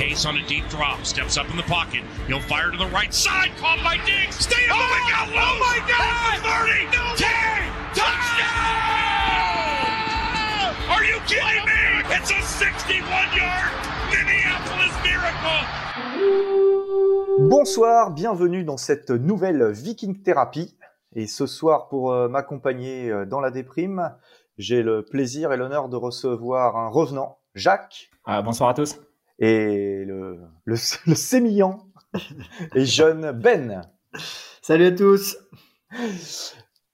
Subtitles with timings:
[0.00, 2.02] Case on a deep drop, steps up in the pocket.
[2.26, 4.36] He'll fire to the right side, caught by Diggs.
[4.36, 6.40] Stay oh, my God, oh my God!
[6.40, 7.28] 30, no 10,
[7.92, 8.48] touchdown!
[10.88, 12.00] Are you kidding me?
[12.16, 13.72] It's a 61-yard
[14.08, 15.68] Minneapolis miracle!
[17.50, 20.78] Bonsoir, bienvenue dans cette nouvelle Viking Thérapie.
[21.14, 24.14] Et ce soir, pour euh, m'accompagner euh, dans la déprime,
[24.56, 28.08] j'ai le plaisir et l'honneur de recevoir un revenant, Jacques.
[28.24, 28.98] Ah, bonsoir à tous.
[29.40, 30.76] Et le, le,
[31.06, 31.86] le sémillant
[32.74, 33.82] et jeune Ben.
[34.62, 35.38] Salut à tous.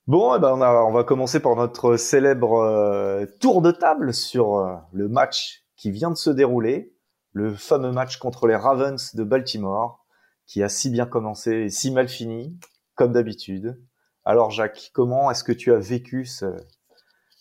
[0.06, 4.14] Bon, eh ben on, a, on, va commencer par notre célèbre euh, tour de table
[4.14, 6.95] sur euh, le match qui vient de se dérouler,
[7.32, 10.06] le fameux match contre les Ravens de Baltimore,
[10.47, 12.56] qui a si bien commencé et si mal fini,
[12.94, 13.83] comme d'habitude.
[14.24, 16.47] Alors Jacques, comment est-ce que tu as vécu ce,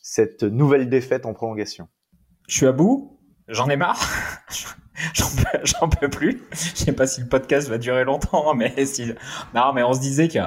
[0.01, 1.87] cette nouvelle défaite en prolongation?
[2.47, 4.03] Je suis à bout, j'en ai marre,
[5.63, 6.43] j'en peux, plus.
[6.51, 8.73] Je sais pas si le podcast va durer longtemps, mais
[9.53, 10.41] non, mais on se disait qu'il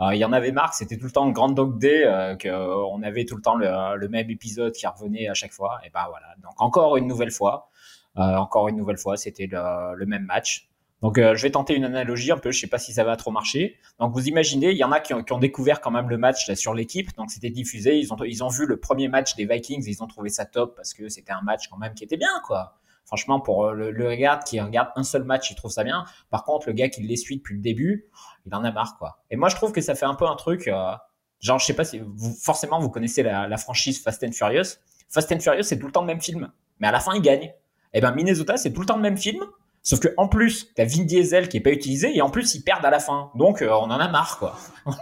[0.00, 3.02] euh, y en avait marre, c'était tout le temps le Grand Dog Day, euh, qu'on
[3.02, 5.78] avait tout le temps le, même épisode qui revenait à chaque fois.
[5.84, 7.70] Et ben voilà, donc encore une nouvelle fois,
[8.16, 10.68] euh, encore une nouvelle fois, c'était le, même match.
[11.02, 12.50] Donc, euh, je vais tenter une analogie un peu.
[12.50, 13.76] Je sais pas si ça va trop marcher.
[13.98, 16.72] Donc, vous imaginez, il y en a qui ont, découvert quand même le match sur
[16.74, 17.14] l'équipe.
[17.16, 17.98] Donc, c'était diffusé.
[17.98, 19.84] Ils ont, ils ont vu le premier match des Vikings.
[19.86, 22.40] ils ont trouvé ça top parce que c'était un match quand même qui était bien,
[22.46, 22.78] quoi.
[23.06, 26.04] Franchement, pour euh, le, le regarde qui regarde un seul match, il trouve ça bien.
[26.30, 28.06] Par contre, le gars qui les suit depuis le début,
[28.46, 29.22] il en a marre, quoi.
[29.30, 30.68] Et moi, je trouve que ça fait un peu un truc.
[30.68, 30.92] Euh,
[31.40, 34.78] genre, je sais pas si vous forcément vous connaissez la, la franchise Fast and Furious.
[35.08, 37.22] Fast and Furious, c'est tout le temps le même film, mais à la fin, il
[37.22, 37.44] gagne.
[37.92, 39.44] Et eh ben, Minnesota, c'est tout le temps le même film,
[39.84, 42.62] Sauf que en plus, t'as Vin Diesel qui est pas utilisé et en plus ils
[42.62, 43.30] perdent à la fin.
[43.34, 44.58] Donc euh, on en a marre quoi.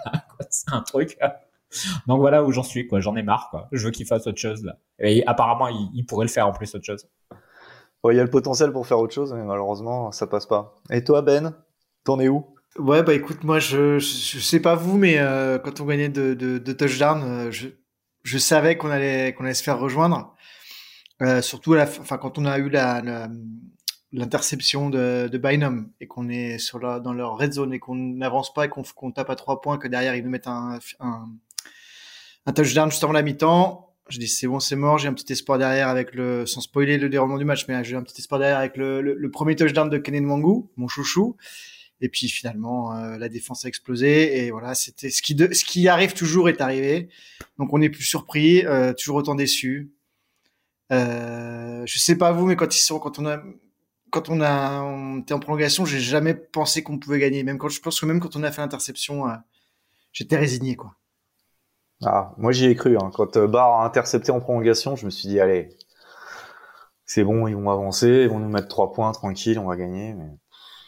[0.50, 1.16] c'est un truc.
[2.08, 2.98] Donc voilà où j'en suis quoi.
[2.98, 3.68] J'en ai marre quoi.
[3.70, 4.78] Je veux qu'il fasse autre chose là.
[4.98, 7.06] Et apparemment il, il, pourrait le faire en plus autre chose.
[8.10, 10.74] Il y a le potentiel pour faire autre chose, mais malheureusement ça passe pas.
[10.90, 11.54] Et toi Ben,
[12.04, 12.46] t'en es où?
[12.78, 16.34] Ouais bah écoute moi je, je, sais pas vous mais euh, quand on gagnait de,
[16.34, 17.68] de, de touchdown, euh, je,
[18.22, 20.34] je savais qu'on allait qu'on allait se faire rejoindre.
[21.20, 23.28] Euh, surtout à la, enfin quand on a eu la, la
[24.12, 27.94] l'interception de, de Bynum et qu'on est sur la, dans leur red zone et qu'on
[27.94, 31.28] n'avance pas et qu'on tape à trois points, que derrière ils nous mettent un, un,
[32.46, 33.91] un touchdown juste avant la mi-temps.
[34.08, 34.98] Je dis c'est bon, c'est mort.
[34.98, 37.96] J'ai un petit espoir derrière avec le, sans spoiler le déroulement du match, mais j'ai
[37.96, 41.36] un petit espoir derrière avec le, le, le premier touchdown de Kenan Wangu, mon chouchou.
[42.02, 45.64] Et puis finalement, euh, la défense a explosé et voilà, c'était ce qui, de, ce
[45.64, 47.08] qui arrive toujours est arrivé.
[47.58, 49.92] Donc on est plus surpris, euh, toujours autant déçu.
[50.92, 53.40] Euh, je sais pas vous, mais quand ils sont, quand on a,
[54.10, 57.44] quand on a on était en prolongation, j'ai jamais pensé qu'on pouvait gagner.
[57.44, 59.34] Même quand je pense que même quand on a fait l'interception, euh,
[60.12, 60.96] j'étais résigné quoi.
[62.04, 62.96] Ah, moi j'y ai cru.
[62.96, 63.10] Hein.
[63.14, 65.70] Quand euh, Barr a intercepté en prolongation, je me suis dit allez,
[67.04, 70.14] c'est bon, ils vont avancer, ils vont nous mettre trois points tranquille, on va gagner.
[70.14, 70.30] Mais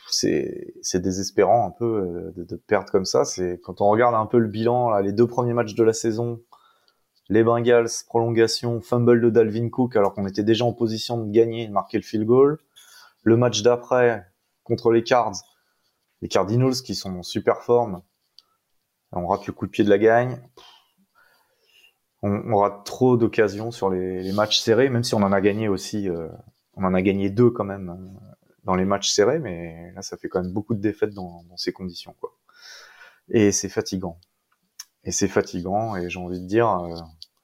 [0.08, 3.24] c'est désespérant un peu euh, de, de, perdre comme ça.
[3.24, 5.92] C'est quand on regarde un peu le bilan, là, les deux premiers matchs de la
[5.92, 6.40] saison,
[7.28, 11.66] les Bengals prolongation, fumble de Dalvin Cook alors qu'on était déjà en position de gagner,
[11.66, 12.58] de marquer le field goal
[13.24, 14.30] le match d'après
[14.62, 15.34] contre les Cards,
[16.20, 18.02] les Cardinals qui sont en super forme,
[19.12, 20.40] on rate le coup de pied de la gagne.
[22.26, 26.08] On, rate trop d'occasions sur les, matchs serrés, même si on en a gagné aussi.
[26.08, 26.28] Euh,
[26.74, 28.32] on en a gagné deux quand même euh,
[28.64, 31.72] dans les matchs serrés, mais là ça fait quand même beaucoup de défaites dans, ces
[31.72, 32.34] conditions, quoi.
[33.28, 34.18] Et c'est fatigant.
[35.04, 36.96] Et c'est fatigant, et j'ai envie de dire euh,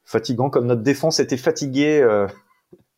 [0.04, 2.02] fatigant comme notre défense était fatiguée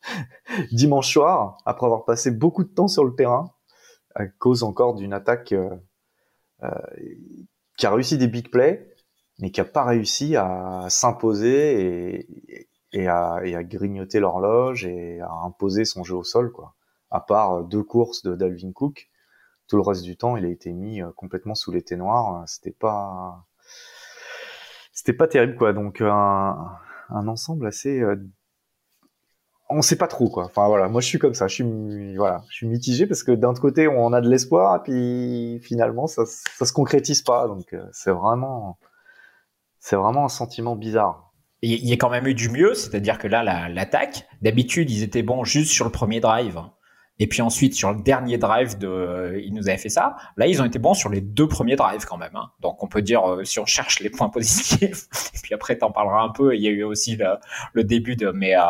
[0.72, 3.52] dimanche soir, après avoir passé beaucoup de temps sur le terrain,
[4.14, 5.70] à cause encore d'une attaque euh,
[6.62, 6.70] euh,
[7.76, 8.91] qui a réussi des big plays,
[9.42, 15.20] mais qui a pas réussi à s'imposer et, et, à, et, à, grignoter l'horloge et
[15.20, 16.74] à imposer son jeu au sol, quoi.
[17.10, 19.10] À part deux courses de Dalvin Cook,
[19.66, 22.44] tout le reste du temps, il a été mis euh, complètement sous les noirs.
[22.46, 23.44] C'était pas,
[24.92, 25.72] c'était pas terrible, quoi.
[25.72, 26.78] Donc un,
[27.10, 28.00] un ensemble assez
[29.68, 30.44] on sait pas trop quoi.
[30.44, 33.32] Enfin voilà, moi je suis comme ça, je suis voilà, je suis mitigé parce que
[33.32, 37.72] d'un côté on a de l'espoir et puis finalement ça ça se concrétise pas donc
[37.72, 38.78] euh, c'est vraiment
[39.82, 41.32] c'est vraiment un sentiment bizarre.
[41.60, 45.22] Il y a quand même eu du mieux, c'est-à-dire que là l'attaque, d'habitude ils étaient
[45.22, 46.60] bons juste sur le premier drive.
[47.18, 50.16] Et puis ensuite, sur le dernier drive, de, ils nous avaient fait ça.
[50.36, 52.34] Là, ils ont été bons sur les deux premiers drives quand même.
[52.34, 52.50] Hein.
[52.60, 55.92] Donc, on peut dire, euh, si on cherche les points positifs, et puis après, t'en
[55.92, 56.56] parleras un peu.
[56.56, 57.16] Il y a eu aussi
[57.74, 58.62] le, début de, mais euh,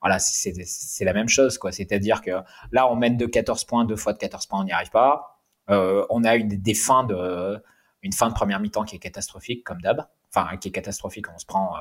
[0.00, 1.72] voilà, c'est la même chose, quoi.
[1.72, 2.30] C'est-à-dire que
[2.70, 5.42] là, on mène de 14 points, deux fois de 14 points, on n'y arrive pas.
[5.68, 7.62] Euh, on a une des de
[8.02, 10.06] une fin de première mi-temps qui est catastrophique, comme d'hab.
[10.34, 11.26] Enfin, qui est catastrophique.
[11.32, 11.80] On se prend, euh,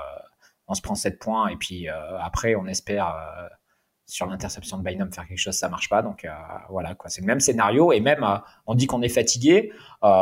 [0.68, 3.16] on se prend 7 points et puis euh, après, on espère
[4.06, 6.02] sur l'interception de Bynum faire quelque chose, ça marche pas.
[6.02, 6.28] Donc
[6.70, 8.26] voilà c'est le même scénario et même
[8.68, 9.72] on dit qu'on est fatigué.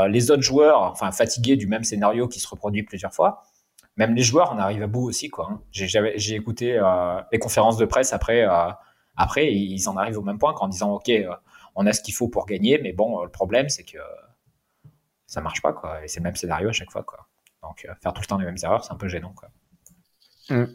[0.08, 3.44] les autres joueurs, enfin fatigués du même scénario qui se reproduit plusieurs fois.
[3.98, 5.50] Même les joueurs, on arrive à bout aussi quoi.
[5.52, 5.62] Hein.
[5.72, 6.80] J'ai écouté
[7.32, 8.48] les conférences de presse après.
[9.18, 11.12] après, ils en arrivent au même point qu'en disant ok,
[11.76, 13.98] on a ce qu'il faut pour gagner, mais bon, le problème c'est que
[15.26, 16.04] ça marche pas quoi.
[16.04, 17.28] Et c'est le même scénario à chaque fois quoi.
[17.64, 19.50] Donc euh, faire tout le temps les mêmes erreurs, c'est un peu gênant quoi.
[20.50, 20.66] Mm.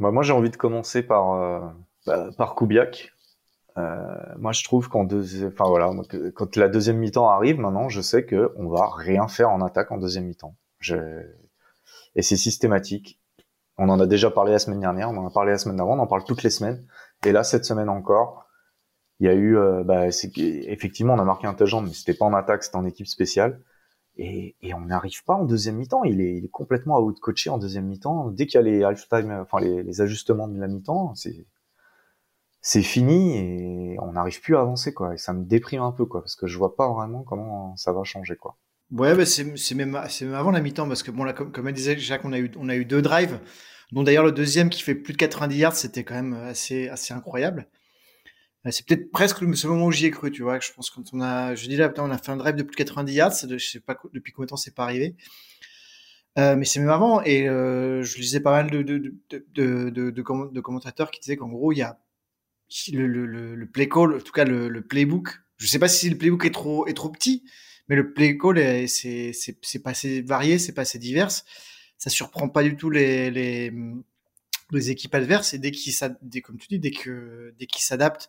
[0.00, 1.60] Bah, moi j'ai envie de commencer par euh,
[2.06, 3.12] bah, par Kubiak.
[3.78, 5.90] Euh, moi je trouve qu'en deux, enfin voilà,
[6.34, 9.92] quand la deuxième mi-temps arrive maintenant, je sais que on va rien faire en attaque
[9.92, 10.56] en deuxième mi-temps.
[10.78, 10.96] Je...
[12.14, 13.18] Et c'est systématique.
[13.78, 15.96] On en a déjà parlé la semaine dernière, on en a parlé la semaine d'avant,
[15.96, 16.86] on en parle toutes les semaines.
[17.24, 18.46] Et là cette semaine encore,
[19.22, 22.24] il y a eu, euh, bah, effectivement, on a marqué un touchdown, mais c'était pas
[22.24, 23.60] en attaque, c'était en équipe spéciale.
[24.18, 26.04] Et, et on n'arrive pas en deuxième mi-temps.
[26.04, 28.30] Il est, il est complètement out coaché en deuxième mi-temps.
[28.30, 31.46] Dès qu'il y a les halftime, enfin les, les ajustements de la mi-temps, c'est
[32.64, 35.14] c'est fini et on n'arrive plus à avancer quoi.
[35.14, 37.92] Et ça me déprime un peu quoi, parce que je vois pas vraiment comment ça
[37.92, 38.56] va changer quoi.
[38.92, 39.44] Ouais, bah c'est
[39.74, 42.32] même même avant la mi-temps parce que bon là comme, comme elle disait Jacques, on
[42.32, 43.40] a eu on a eu deux drives.
[43.90, 47.12] Dont d'ailleurs le deuxième qui fait plus de 90 yards, c'était quand même assez assez
[47.12, 47.66] incroyable.
[48.70, 50.60] C'est peut-être presque le moment où j'y ai cru, tu vois.
[50.60, 52.72] Je pense quand on a, je dis là, on a fait un drive de plus
[52.72, 55.16] de 90 yards, je sais pas depuis combien de temps c'est pas arrivé.
[56.38, 58.98] Euh, mais c'est même avant, et euh, je lisais pas mal de, de,
[59.30, 61.98] de, de, de, de commentateurs qui disaient qu'en gros, il y a
[62.92, 65.40] le, le, le, play call, en tout cas le, le, playbook.
[65.58, 67.44] Je sais pas si le playbook est trop, est trop petit,
[67.88, 71.30] mais le play call, c'est pas assez varié, c'est pas assez divers.
[71.98, 73.70] Ça surprend pas du tout les, les,
[74.76, 75.94] les équipes adverses et dès qu'ils
[76.42, 78.28] comme tu dis dès que dès qu'ils s'adaptent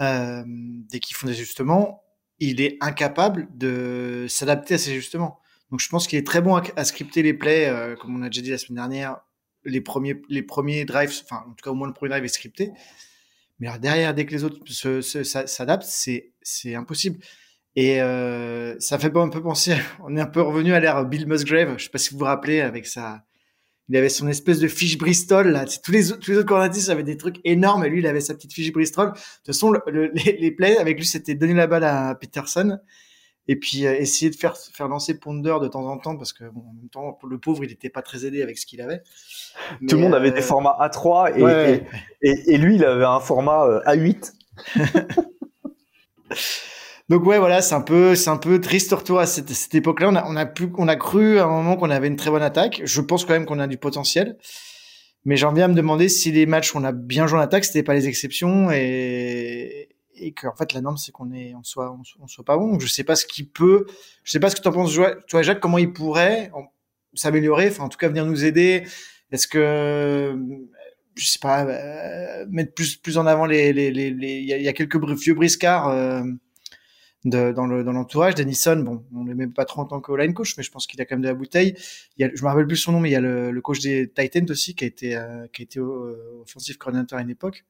[0.00, 2.02] euh, dès qu'ils font des ajustements
[2.40, 5.38] il est incapable de s'adapter à ces ajustements.
[5.70, 8.28] Donc je pense qu'il est très bon à, scripter les plays euh, comme on a
[8.28, 9.20] déjà dit la semaine dernière
[9.64, 12.28] les premiers les premiers drives enfin en tout cas au moins le premier drive est
[12.28, 12.72] scripté.
[13.60, 17.18] Mais derrière dès que les autres s'adaptent c'est c'est impossible.
[17.76, 21.26] Et euh, ça fait un peu penser on est un peu revenu à l'ère Bill
[21.26, 21.78] Musgrave.
[21.78, 23.24] Je sais pas si vous vous rappelez avec sa
[23.88, 25.64] il avait son espèce de fiche Bristol là.
[25.66, 28.34] Tous les tous les autres coordinatistes avaient des trucs énormes et lui il avait sa
[28.34, 29.08] petite fiche Bristol.
[29.08, 32.78] De toute façon, le, les, les, plays avec lui c'était donner la balle à Peterson
[33.46, 36.44] et puis euh, essayer de faire faire lancer Ponder de temps en temps parce que
[36.44, 39.02] bon, en même temps le pauvre il n'était pas très aidé avec ce qu'il avait.
[39.86, 41.82] Tout le monde avait des euh, formats A3 et,
[42.22, 44.32] et, et, lui il avait un format euh, A8.
[47.10, 50.08] Donc ouais, voilà, c'est un peu, c'est un peu triste retour à cette, cette époque-là.
[50.08, 52.30] On a, on a pu, on a cru à un moment qu'on avait une très
[52.30, 52.80] bonne attaque.
[52.84, 54.38] Je pense quand même qu'on a du potentiel.
[55.26, 57.42] Mais j'en viens à me demander si les matchs où on a bien joué en
[57.42, 61.54] attaque, c'était pas les exceptions et, et que en fait la norme c'est qu'on est,
[61.54, 62.72] on soit, on soit, pas bon.
[62.72, 63.86] Donc, je sais pas ce qui peut,
[64.22, 64.98] je sais pas ce que tu en penses,
[65.28, 66.50] toi Jacques, comment il pourrait
[67.14, 68.84] s'améliorer, enfin en tout cas venir nous aider.
[69.30, 70.36] Est-ce que
[71.14, 74.72] je sais pas, euh, mettre plus plus en avant les les les, il y, a
[74.72, 75.88] quelques vieux briscards.
[75.88, 76.22] Euh,
[77.24, 78.34] dans le dans l'entourage.
[78.34, 80.86] Denison, bon, on le met pas trop en tant que line coach, mais je pense
[80.86, 81.74] qu'il a quand même de la bouteille.
[82.16, 83.60] Il y a, je me rappelle plus son nom, mais il y a le, le
[83.60, 87.22] coach des Titans aussi qui a été euh, qui a été euh, offensive coordinator à
[87.22, 87.64] une époque.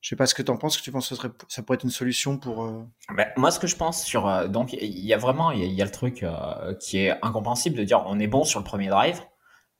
[0.00, 1.62] Je sais pas ce que tu en penses, que tu penses que ça, serait, ça
[1.62, 2.64] pourrait être une solution pour.
[2.64, 2.82] Euh...
[3.16, 5.84] Ben, moi, ce que je pense sur donc il y a vraiment il y, a
[5.84, 6.24] le truc
[6.80, 9.20] qui est incompréhensible de dire on est bon sur le premier drive,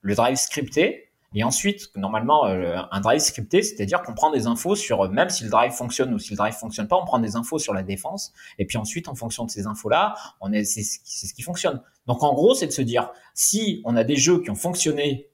[0.01, 4.75] le drive scripté, et ensuite, normalement, euh, un drive scripté, c'est-à-dire qu'on prend des infos
[4.75, 7.19] sur, euh, même si le drive fonctionne ou si le drive fonctionne pas, on prend
[7.19, 8.33] des infos sur la défense.
[8.59, 10.15] Et puis ensuite, en fonction de ces infos-là,
[10.63, 11.81] c'est, ce qui fonctionne.
[12.05, 15.29] Donc en gros, c'est de se dire, si on a des jeux qui ont fonctionné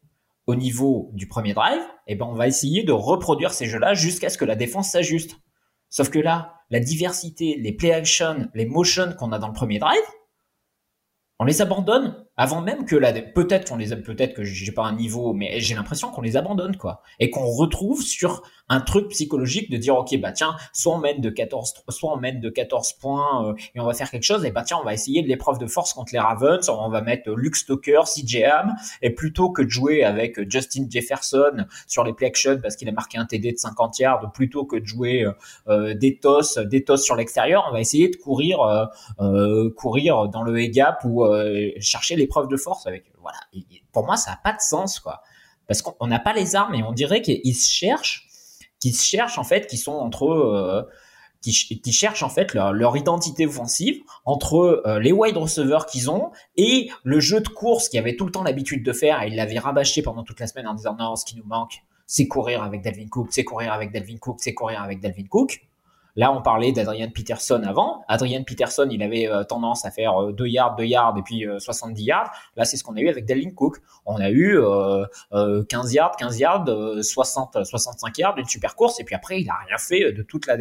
[0.48, 4.29] au niveau du premier drive, eh ben on va essayer de reproduire ces jeux-là jusqu'à
[4.29, 5.38] ce que la défense s'ajuste.
[5.89, 9.79] Sauf que là, la diversité, les play action, les motions qu'on a dans le premier
[9.79, 10.00] drive,
[11.39, 14.96] on les abandonne avant même que la peut-être qu'on les peut-être que j'ai pas un
[14.96, 17.03] niveau mais j'ai l'impression qu'on les abandonne quoi.
[17.19, 21.19] Et qu'on retrouve sur un truc psychologique de dire ok bah tiens soit on mène
[21.19, 24.46] de 14 soit on mène de 14 points euh, et on va faire quelque chose
[24.46, 27.01] et bah tiens on va essayer de l'épreuve de force contre les Ravens on va
[27.01, 32.13] mettre Luke Stoker CJ Ham et plutôt que de jouer avec Justin Jefferson sur les
[32.13, 35.24] play action parce qu'il a marqué un TD de 50 yards plutôt que de jouer
[35.24, 35.31] euh,
[35.67, 38.62] euh, des tosses des tosses sur l'extérieur on va essayer de courir
[39.19, 41.25] euh, courir dans le gap ou
[41.79, 43.39] chercher les preuve de force avec voilà.
[43.91, 45.21] pour moi, ça a pas de sens quoi,
[45.67, 48.27] parce qu'on n'a pas les armes et on dirait qu'ils se cherchent,
[48.79, 50.88] qu'ils se cherchent en fait, qui sont entre eux.
[51.41, 56.31] qui, qui, cherchent en fait leur, identité offensive entre euh, les wide receivers qu'ils ont
[56.57, 59.36] et le jeu de course qu'ils avaient tout le temps l'habitude de faire et ils
[59.36, 62.62] l'avaient rabâché pendant toute la semaine en disant non ce qui nous manque c'est courir
[62.62, 65.69] avec Delvin Cook c'est courir avec Delvin Cook c'est courir avec Delvin Cook
[66.20, 68.04] Là, on parlait d'Adrian Peterson avant.
[68.10, 72.04] Adrian Peterson, il avait euh, tendance à faire 2 yards, 2 yards et puis 70
[72.04, 72.30] yards.
[72.58, 73.78] Là, c'est ce qu'on a eu avec Delvin Cook.
[74.06, 74.60] On a eu
[75.32, 76.66] 15 yards, 15 yards,
[77.02, 80.46] 60, 65 yards, une super course et puis après, il a rien fait de toute
[80.46, 80.58] la,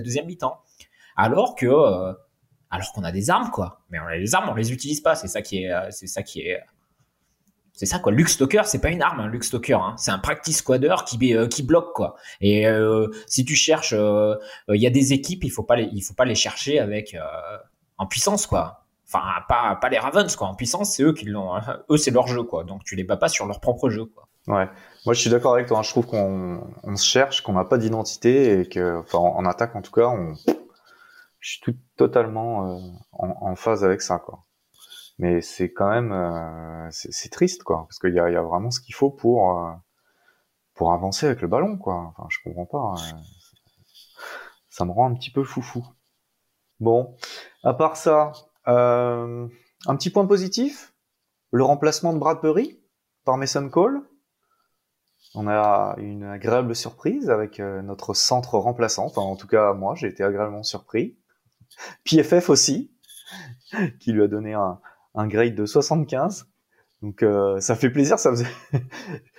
[0.00, 0.60] deuxième mi-temps.
[1.16, 1.68] Alors que,
[2.70, 3.82] alors qu'on a des armes, quoi.
[3.90, 5.14] Mais on a des armes, on les utilise pas.
[5.14, 6.60] C'est ça c'est ça qui est,
[7.76, 8.10] c'est ça quoi.
[8.10, 9.74] Luke Stalker, c'est pas une arme, hein, Luke Stalker.
[9.74, 9.94] Hein.
[9.98, 12.16] C'est un practice squatter qui euh, qui bloque quoi.
[12.40, 14.34] Et euh, si tu cherches, euh,
[14.70, 17.14] il y a des équipes, il faut pas les, il faut pas les chercher avec
[17.98, 18.86] en puissance quoi.
[19.06, 20.48] Enfin pas pas les Ravens quoi.
[20.48, 21.54] En puissance, c'est eux qui l'ont.
[21.54, 21.82] Hein.
[21.90, 22.64] Eux c'est leur jeu quoi.
[22.64, 24.26] Donc tu les bats pas sur leur propre jeu quoi.
[24.46, 24.68] Ouais.
[25.04, 25.82] Moi je suis d'accord avec toi.
[25.82, 29.76] Je trouve qu'on on se cherche, qu'on n'a pas d'identité et que, enfin en, attaque
[29.76, 30.34] en tout cas, on...
[31.40, 32.80] je suis tout totalement
[33.12, 34.45] en, en phase avec ça quoi
[35.18, 37.84] mais c'est quand même euh, c'est triste quoi.
[37.88, 39.72] Parce qu'il y a, y a, vraiment ce qu'il faut pour euh,
[40.74, 42.12] pour avancer avec le ballon quoi.
[42.16, 43.20] Enfin je comprends pas hein.
[44.68, 45.84] ça me rend un petit peu foufou.
[46.80, 47.16] Bon.
[47.62, 48.32] À part ça
[48.68, 49.48] euh,
[49.86, 50.92] un petit point positif.
[51.52, 52.78] Le remplacement de Bradbury
[53.24, 54.02] par Mason Cole.
[55.34, 59.06] On a une agréable surprise avec notre centre remplaçant.
[59.06, 61.18] Enfin en tout cas moi j'ai été agréablement surpris.
[62.04, 62.92] PFF aussi
[64.00, 64.80] qui lui a donné un,
[65.16, 66.46] un grade de 75.
[67.02, 68.46] Donc euh, ça fait plaisir, ça faisait...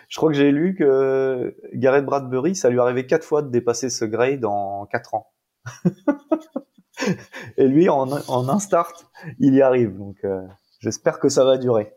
[0.09, 3.89] Je crois que j'ai lu que Gareth Bradbury, ça lui arrivait quatre fois de dépasser
[3.89, 5.33] ce grade en quatre ans.
[7.57, 9.05] Et lui, en, un start,
[9.39, 9.97] il y arrive.
[9.97, 10.41] Donc euh,
[10.79, 11.93] j'espère que ça va durer.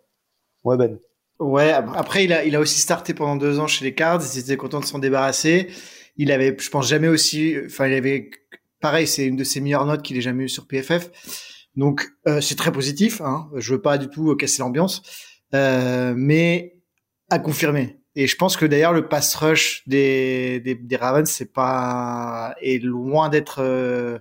[0.64, 0.99] Ouais Ben.
[1.38, 4.40] Ouais, après il a, il a aussi starté pendant deux ans chez les Cards, il
[4.40, 5.68] était content de s'en débarrasser.
[6.16, 8.30] Il avait, je pense jamais aussi, enfin il avait,
[8.80, 11.10] pareil, c'est une de ses meilleures notes qu'il ait jamais eu sur PFF.
[11.77, 13.21] Donc euh, c'est très positif.
[13.21, 13.49] Hein.
[13.57, 15.03] Je veux pas du tout casser l'ambiance,
[15.55, 16.77] euh, mais
[17.31, 18.00] à confirmer.
[18.17, 22.83] Et je pense que d'ailleurs le pass rush des, des, des Ravens c'est pas est
[22.83, 24.19] loin d'être euh,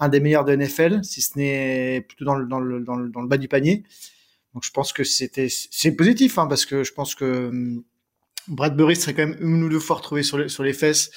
[0.00, 3.08] un des meilleurs de NFL, si ce n'est plutôt dans le, dans le, dans le,
[3.08, 3.84] dans le bas du panier.
[4.54, 7.84] Donc je pense que c'était c'est positif hein, parce que je pense que hum,
[8.48, 11.10] Bradbury serait quand même une ou deux fois retrouvé sur les, sur les fesses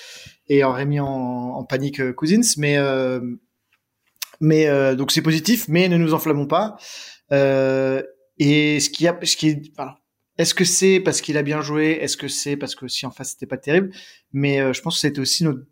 [0.48, 3.22] et aurait mis en, en panique Cousins, mais euh,
[4.42, 6.78] mais euh, donc c'est positif, mais ne nous enflammons pas.
[7.32, 8.04] Euh,
[8.38, 9.72] et ce qui a, ce qui est,
[10.38, 12.00] est-ce que c'est parce qu'il a bien joué?
[12.02, 13.92] Est-ce que c'est parce que si en face c'était pas terrible?
[14.34, 15.64] Mais euh, je pense que c'était aussi notre,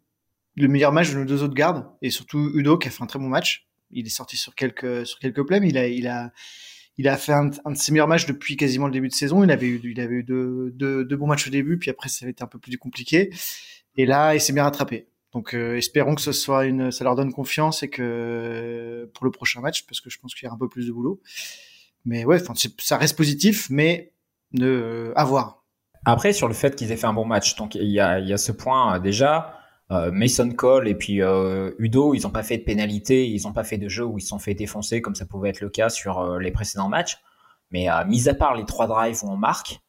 [0.55, 3.07] le meilleur match de nos deux autres gardes et surtout Udo qui a fait un
[3.07, 3.67] très bon match.
[3.91, 6.31] Il est sorti sur quelques sur quelques plays, mais il a il a
[6.97, 9.43] il a fait un, de ses meilleurs matchs depuis quasiment le début de saison.
[9.43, 12.09] Il avait eu il avait eu deux, deux, deux bons matchs au début, puis après
[12.09, 13.31] ça avait été un peu plus compliqué.
[13.95, 15.07] Et là, il s'est bien rattrapé.
[15.33, 19.31] Donc euh, espérons que ce soit une, ça leur donne confiance et que pour le
[19.31, 21.21] prochain match, parce que je pense qu'il y a un peu plus de boulot.
[22.05, 22.39] Mais ouais,
[22.79, 24.13] ça reste positif, mais
[24.53, 25.63] de à voir.
[26.05, 28.33] Après, sur le fait qu'ils aient fait un bon match, donc il y a, y
[28.33, 29.55] a ce point euh, déjà.
[29.91, 31.19] Euh, Mason Cole et puis
[31.79, 34.21] Udo, ils n'ont pas fait de pénalité, ils n'ont pas fait de jeu où ils
[34.21, 37.17] se sont fait défoncer comme ça pouvait être le cas sur les précédents matchs.
[37.71, 39.79] Mais mis à part les trois drives où on marque,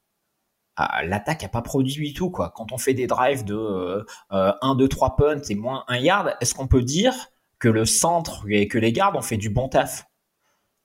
[1.05, 2.53] l'attaque a pas produit du tout quoi.
[2.55, 6.55] Quand on fait des drives de 1 2 3 punts et moins 1 yard, est-ce
[6.55, 7.15] qu'on peut dire
[7.59, 10.07] que le centre et que les gardes ont fait du bon taf?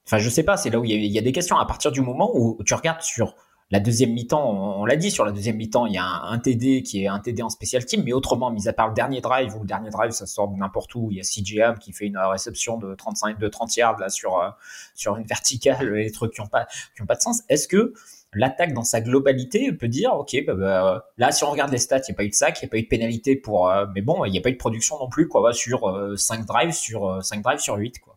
[0.05, 2.01] Enfin, je sais pas, c'est là où il y, a des questions à partir du
[2.01, 3.35] moment où tu regardes sur
[3.71, 6.83] la deuxième mi-temps, on, l'a dit sur la deuxième mi-temps, il y a un, TD
[6.83, 9.55] qui est un TD en spécial team, mais autrement, mis à part le dernier drive,
[9.55, 12.17] où le dernier drive, ça sort n'importe où, il y a CJM qui fait une
[12.17, 14.49] réception de 35, de 30 yards là sur, euh,
[14.93, 17.41] sur une verticale, et des trucs qui n'ont pas, qui ont pas de sens.
[17.49, 17.93] Est-ce que
[18.35, 21.99] l'attaque dans sa globalité peut dire ok bah, bah, là si on regarde les stats
[21.99, 23.69] il n'y a pas eu de sac il n'y a pas eu de pénalité pour
[23.69, 26.39] euh, mais bon il n'y a pas eu de production non plus quoi sur 5
[26.39, 28.14] euh, drives sur 5 euh, drives sur 8 quoi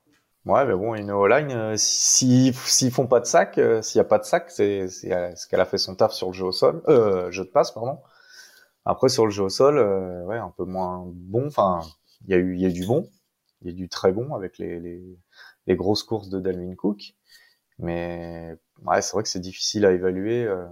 [0.48, 4.18] ouais mais bon une O-line s'ils s'ils font pas de sac s'il n'y a pas
[4.18, 6.82] de sac c'est ce qu'elle a fait son taf sur le jeu au sol
[7.30, 7.98] jeu de passe pardon
[8.84, 9.78] après sur le jeu au sol
[10.26, 11.80] ouais un peu moins bon enfin
[12.26, 13.08] il y a eu y a du bon
[13.62, 15.02] il y a du très bon avec les, les,
[15.66, 17.14] les grosses courses de Dalvin Cook
[17.78, 20.44] mais ouais, c'est vrai que c'est difficile à évaluer.
[20.44, 20.66] Euh,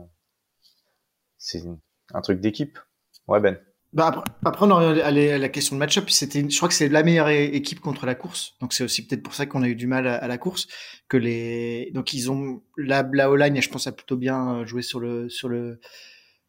[1.39, 1.63] c'est
[2.13, 2.79] un truc d'équipe.
[3.27, 3.59] Ouais, Ben.
[3.93, 6.11] Bah après, après, on allé à la question de match-up.
[6.11, 8.55] C'était, je crois que c'est la meilleure équipe contre la course.
[8.61, 10.67] Donc c'est aussi peut-être pour ça qu'on a eu du mal à, la course.
[11.09, 15.01] Que les, donc ils ont la, la O-line, je pense, a plutôt bien joué sur
[15.01, 15.81] le sur le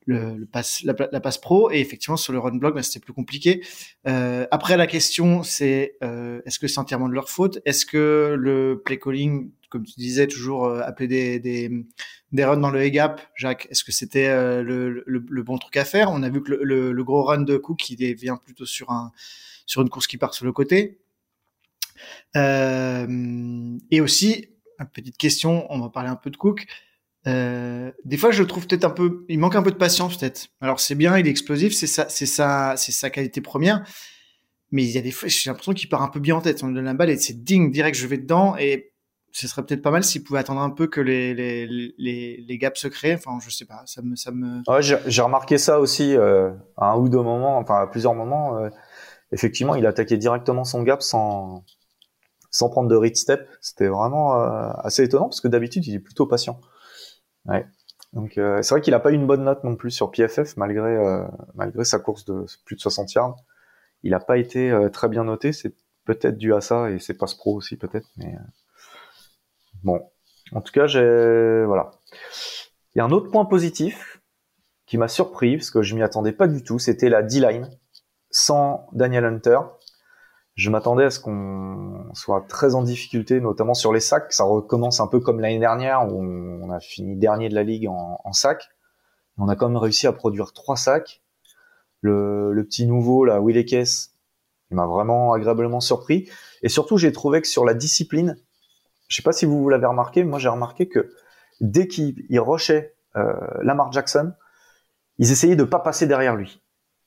[0.07, 3.01] le, le pass, la, la, passe pro et effectivement sur le run block bah, c'était
[3.01, 3.61] plus compliqué
[4.07, 7.59] euh, après la question c'est euh, est-ce que c'est entièrement de leur faute?
[7.65, 11.85] Est-ce que le play calling comme tu disais toujours euh, appeler des, des,
[12.31, 15.77] des runs dans le A-gap Jacques est-ce que c'était euh, le, le, le, bon truc
[15.77, 16.11] à faire?
[16.11, 19.11] On a vu que le, le, gros run de Cook il vient plutôt sur un
[19.65, 20.99] sur une course qui part sur le côté
[22.35, 26.67] euh, et aussi une petite question on va parler un peu de Cook
[27.27, 30.17] euh, des fois, je le trouve peut-être un peu, il manque un peu de patience
[30.17, 30.47] peut-être.
[30.61, 33.83] Alors c'est bien, il est explosif, c'est ça, c'est ça, c'est sa qualité première.
[34.71, 36.63] mais il y a des fois, j'ai l'impression qu'il part un peu bien en tête.
[36.63, 38.55] On lui donne la balle et c'est ding, direct, je vais dedans.
[38.57, 38.93] Et
[39.37, 43.13] ce serait peut-être pas mal s'il pouvait attendre un peu que les, gaps se créent.
[43.13, 44.15] Enfin, je sais pas, ça me.
[44.15, 44.31] Ça
[44.81, 48.57] j'ai remarqué ça aussi euh, à un ou deux moments, enfin à plusieurs moments.
[48.57, 48.69] Euh,
[49.31, 51.63] effectivement, il attaquait directement son gap sans,
[52.49, 53.47] sans prendre de read step.
[53.61, 56.59] C'était vraiment euh, assez étonnant parce que d'habitude, il est plutôt patient.
[57.45, 57.67] Ouais.
[58.13, 60.97] Donc c'est vrai qu'il a pas eu une bonne note non plus sur PFF malgré
[61.53, 63.35] malgré sa course de plus de 60 yards.
[64.01, 65.53] Il a pas été très bien noté.
[65.53, 65.75] C'est
[66.05, 68.33] peut-être dû à ça et c'est passe pro aussi peut-être, mais
[69.83, 70.01] Bon,
[70.51, 71.91] en tout cas, j'ai voilà.
[72.95, 74.21] Il y a un autre point positif
[74.85, 76.79] qui m'a surpris parce que je m'y attendais pas du tout.
[76.79, 77.69] C'était la D-line
[78.31, 79.59] sans Daniel Hunter.
[80.55, 84.33] Je m'attendais à ce qu'on soit très en difficulté, notamment sur les sacs.
[84.33, 87.87] Ça recommence un peu comme l'année dernière où on a fini dernier de la ligue
[87.87, 88.69] en, en sacs.
[89.37, 91.21] On a quand même réussi à produire trois sacs.
[92.01, 94.15] Le, petit nouveau, là, Will Kess,
[94.71, 96.29] il m'a vraiment agréablement surpris.
[96.61, 98.37] Et surtout, j'ai trouvé que sur la discipline,
[99.07, 101.09] je sais pas si vous l'avez remarqué, moi j'ai remarqué que
[101.61, 104.33] dès qu'ils rushaient euh, Lamar Jackson,
[105.17, 106.61] ils essayaient de pas passer derrière lui.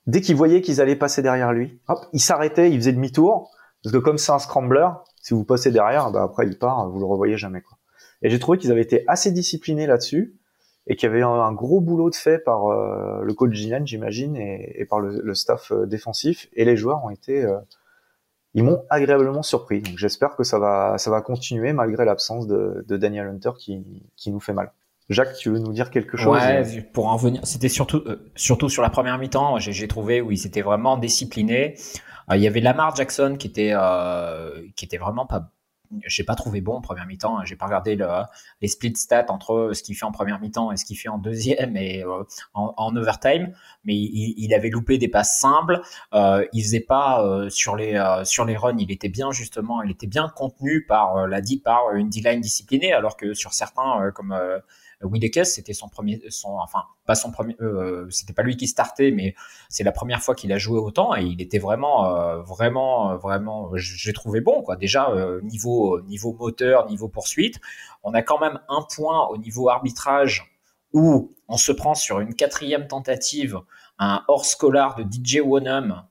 [0.06, 3.50] Dès qu'ils voyaient qu'ils allaient passer derrière lui, hop, ils s'arrêtaient, ils faisaient demi-tour,
[3.82, 4.88] parce que comme c'est un scrambler,
[5.20, 7.78] si vous passez derrière, bah après il part, vous le revoyez jamais quoi.
[8.22, 10.36] Et j'ai trouvé qu'ils avaient été assez disciplinés là-dessus
[10.86, 14.36] et qu'il y avait un, gros boulot de fait par euh, le coach Gillen, j'imagine,
[14.36, 16.48] et, et, par le, le staff euh, défensif.
[16.54, 17.58] Et les joueurs ont été euh,
[18.54, 19.80] ils m'ont agréablement surpris.
[19.80, 23.84] Donc j'espère que ça va, ça va continuer malgré l'absence de, de, Daniel Hunter qui,
[24.16, 24.72] qui nous fait mal.
[25.08, 28.68] Jacques, tu veux nous dire quelque chose Ouais, pour en venir, c'était surtout, euh, surtout
[28.68, 31.74] sur la première mi-temps, j'ai trouvé où ils étaient vraiment disciplinés.
[32.30, 35.50] Euh, il y avait Lamar Jackson qui était, euh, qui était vraiment pas
[36.06, 37.38] j'ai pas trouvé bon en première mi-temps.
[37.38, 37.44] Hein.
[37.44, 38.06] J'ai pas regardé le,
[38.60, 41.18] les split stats entre ce qu'il fait en première mi-temps et ce qu'il fait en
[41.18, 42.22] deuxième et euh,
[42.54, 43.52] en, en, overtime.
[43.84, 45.80] Mais il, il, avait loupé des passes simples.
[46.14, 48.76] Euh, il faisait pas euh, sur les euh, sur les runs.
[48.78, 49.82] Il était bien justement.
[49.82, 54.10] Il était bien contenu par la dit par une D-line disciplinée, alors que sur certains
[54.14, 54.36] comme
[55.02, 59.10] Widekes, c'était son premier, son, enfin pas son premier, euh, c'était pas lui qui startait,
[59.10, 59.34] mais
[59.68, 63.70] c'est la première fois qu'il a joué autant et il était vraiment, euh, vraiment, vraiment,
[63.74, 64.76] j'ai trouvé bon quoi.
[64.76, 67.60] Déjà euh, niveau niveau moteur, niveau poursuite,
[68.02, 70.50] on a quand même un point au niveau arbitrage
[70.92, 73.58] où on se prend sur une quatrième tentative
[73.98, 76.04] un hors scolar de DJ Wonham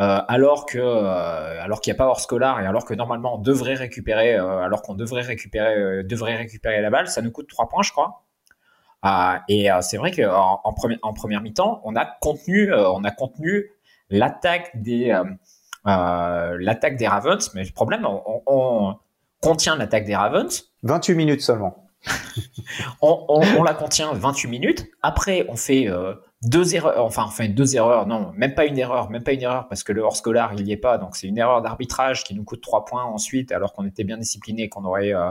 [0.00, 3.36] euh, alors que euh, alors qu'il n'y a pas hors scolar et alors que normalement
[3.36, 7.48] on devrait récupérer euh, alors qu'on devrait récupérer devrait récupérer la balle ça nous coûte
[7.48, 8.27] 3 points je crois euh,
[9.48, 13.04] et euh, c'est vrai qu'en en, première, en première mi-temps, on a contenu, euh, on
[13.04, 13.70] a contenu
[14.10, 15.16] l'attaque des
[15.84, 18.96] l'attaque des Ravens, mais le problème, on, on
[19.40, 20.64] contient l'attaque des Ravens.
[20.82, 21.88] 28 minutes seulement.
[23.02, 24.86] on, on, on, la contient 28 minutes.
[25.02, 28.78] Après, on fait euh, deux erreurs, enfin, on fait deux erreurs, non, même pas une
[28.78, 30.98] erreur, même pas une erreur, parce que le hors scolar, il n'y est pas.
[30.98, 34.18] Donc, c'est une erreur d'arbitrage qui nous coûte trois points ensuite, alors qu'on était bien
[34.18, 35.30] discipliné et qu'on aurait, euh,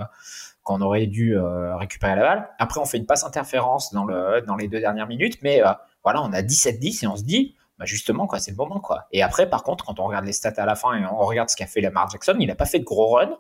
[0.68, 2.50] qu'on aurait dû euh, récupérer la balle.
[2.60, 5.72] Après, on fait une passe interférence dans, le, dans les deux dernières minutes, mais euh,
[6.04, 9.08] voilà, on a 17-10 et on se dit, bah justement, quoi, c'est le moment, quoi.
[9.14, 11.50] Et après, par contre, quand on regarde les stats à la fin et on regarde
[11.50, 13.38] ce qu'a fait Lamar Jackson, il n'a pas fait de gros run.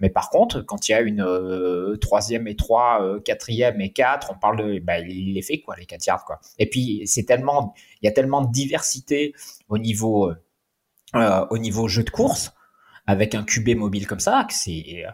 [0.00, 4.30] Mais par contre, quand il y a une euh, troisième et trois, quatrième et quatre,
[4.30, 6.40] on parle de, bah, il les fait quoi, les quatre yards quoi.
[6.58, 9.34] Et puis c'est tellement, il y a tellement de diversité
[9.68, 10.32] au niveau,
[11.14, 12.54] au niveau jeu de course
[13.06, 15.04] avec un QB mobile comme ça que c'est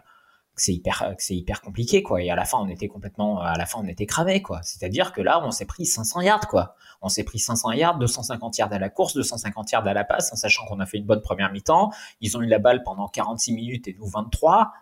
[0.57, 2.21] c'est hyper c'est hyper compliqué quoi.
[2.21, 4.59] Et à la fin on était complètement à la fin on était cramé quoi.
[4.63, 6.75] C'est-à-dire que là on s'est pris 500 yards quoi.
[7.01, 10.33] On s'est pris 500 yards 250 yards à la course 250 yards à la passe
[10.33, 11.91] en sachant qu'on a fait une bonne première mi-temps.
[12.21, 14.73] Ils ont eu la balle pendant 46 minutes et nous 23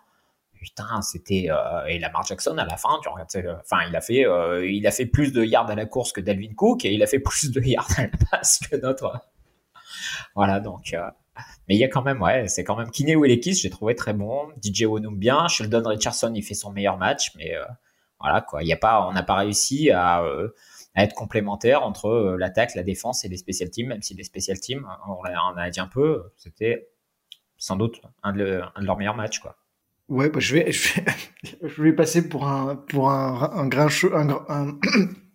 [0.58, 4.00] putain c'était euh, et Lamar Jackson à la fin tu regardes euh, enfin il a
[4.00, 6.92] fait euh, il a fait plus de yards à la course que Dalvin Cook et
[6.92, 9.20] il a fait plus de yards à la passe que notre
[10.34, 11.10] voilà donc euh,
[11.68, 14.12] mais il y a quand même, ouais, c'est quand même Kiné Willekis, j'ai trouvé très
[14.12, 14.48] bon.
[14.62, 15.48] DJ Wonum bien.
[15.48, 17.64] Sheldon Richardson, il fait son meilleur match, mais euh,
[18.20, 18.62] voilà quoi.
[18.62, 20.48] Il y a pas, on n'a pas réussi à, euh,
[20.96, 24.58] être complémentaire entre euh, l'attaque, la défense et les special teams, même si les special
[24.58, 26.88] teams, on, on a dit un peu, c'était
[27.58, 29.56] sans doute un de, leurs meilleurs matchs quoi.
[30.08, 31.04] Ouais, bah je vais, je vais,
[31.62, 34.78] je vais passer pour un, pour un, un grincheux, un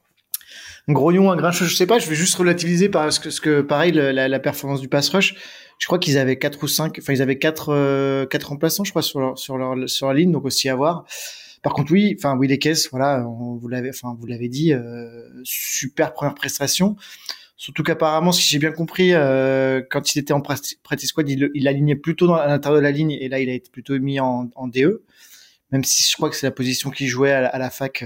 [0.92, 2.00] un grognon, un grincheux, je sais pas.
[2.00, 5.36] Je vais juste relativiser parce que, ce que pareil, la, la performance du pass rush.
[5.82, 8.92] Je crois qu'ils avaient quatre ou cinq, enfin ils avaient quatre euh, quatre remplaçants, je
[8.92, 11.06] crois, sur leur la ligne, donc aussi à voir.
[11.64, 15.28] Par contre, oui, enfin oui les caisses, voilà, vous l'avez, enfin vous l'avez dit, euh,
[15.44, 16.98] super première prestation.
[17.58, 21.68] Surtout qu'apparemment, si j'ai bien compris, euh, quand il était en practice squad, il, il
[21.68, 24.52] alignait plutôt à l'intérieur de la ligne, et là il a été plutôt mis en,
[24.68, 25.04] DE.
[25.72, 28.04] Même si je crois que c'est la position qu'il jouait à la, fac.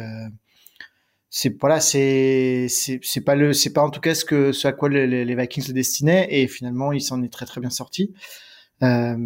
[1.38, 4.72] C'est voilà, c'est c'est pas le c'est pas en tout cas ce que ce à
[4.72, 8.14] quoi les, les Vikings le destinaient et finalement il s'en est très très bien sorti.
[8.84, 9.18] Euh,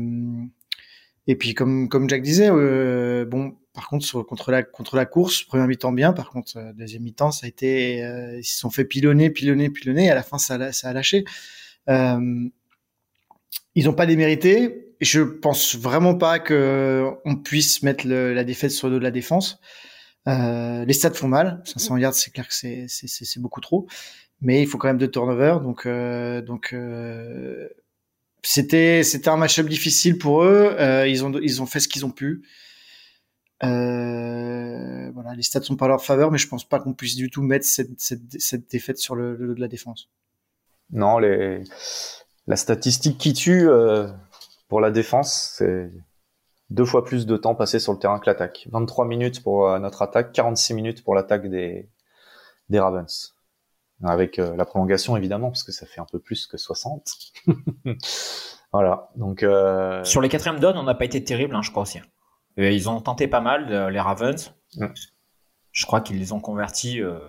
[1.27, 5.05] et puis comme comme Jack disait, euh, bon par contre sur, contre la contre la
[5.05, 8.57] course, premier mi-temps bien, par contre euh, deuxième mi-temps ça a été euh, ils se
[8.57, 11.25] sont fait pilonner pilonner pilonner et à la fin ça ça a lâché.
[11.89, 12.49] Euh,
[13.75, 14.95] ils n'ont pas démérité.
[14.99, 19.03] Je pense vraiment pas que on puisse mettre le, la défaite sur le dos de
[19.03, 19.59] la défense.
[20.27, 21.61] Euh, les stats font mal.
[21.65, 23.87] 500 yards, c'est clair que c'est, beaucoup trop.
[24.41, 25.61] Mais il faut quand même deux turnovers.
[25.61, 26.41] Donc, euh,
[26.73, 27.69] euh,
[28.43, 30.75] c'était, un match-up difficile pour eux.
[31.07, 32.43] Ils, ont, fait ce qu'ils ont pu.
[33.61, 37.29] Voilà, les stats sont pas à leur faveur, mais je pense pas qu'on puisse du
[37.29, 40.09] tout mettre cette, défaite sur le, le de la défense.
[40.91, 43.67] Non, la statistique qui tue
[44.67, 45.91] pour la défense, c'est
[46.69, 48.67] deux fois plus de temps passé sur le terrain que l'attaque.
[48.71, 51.89] 23 minutes pour euh, notre attaque, 46 minutes pour l'attaque des,
[52.69, 53.35] des Ravens.
[54.03, 57.09] Avec euh, la prolongation évidemment, parce que ça fait un peu plus que 60.
[58.71, 59.43] voilà, donc...
[59.43, 60.03] Euh...
[60.03, 61.99] Sur les quatrièmes downs, on n'a pas été terrible, hein, je crois aussi.
[62.55, 64.53] Et ils ont tenté pas mal, les Ravens.
[64.75, 64.87] Mm.
[65.71, 67.19] Je crois qu'ils les ont convertis euh,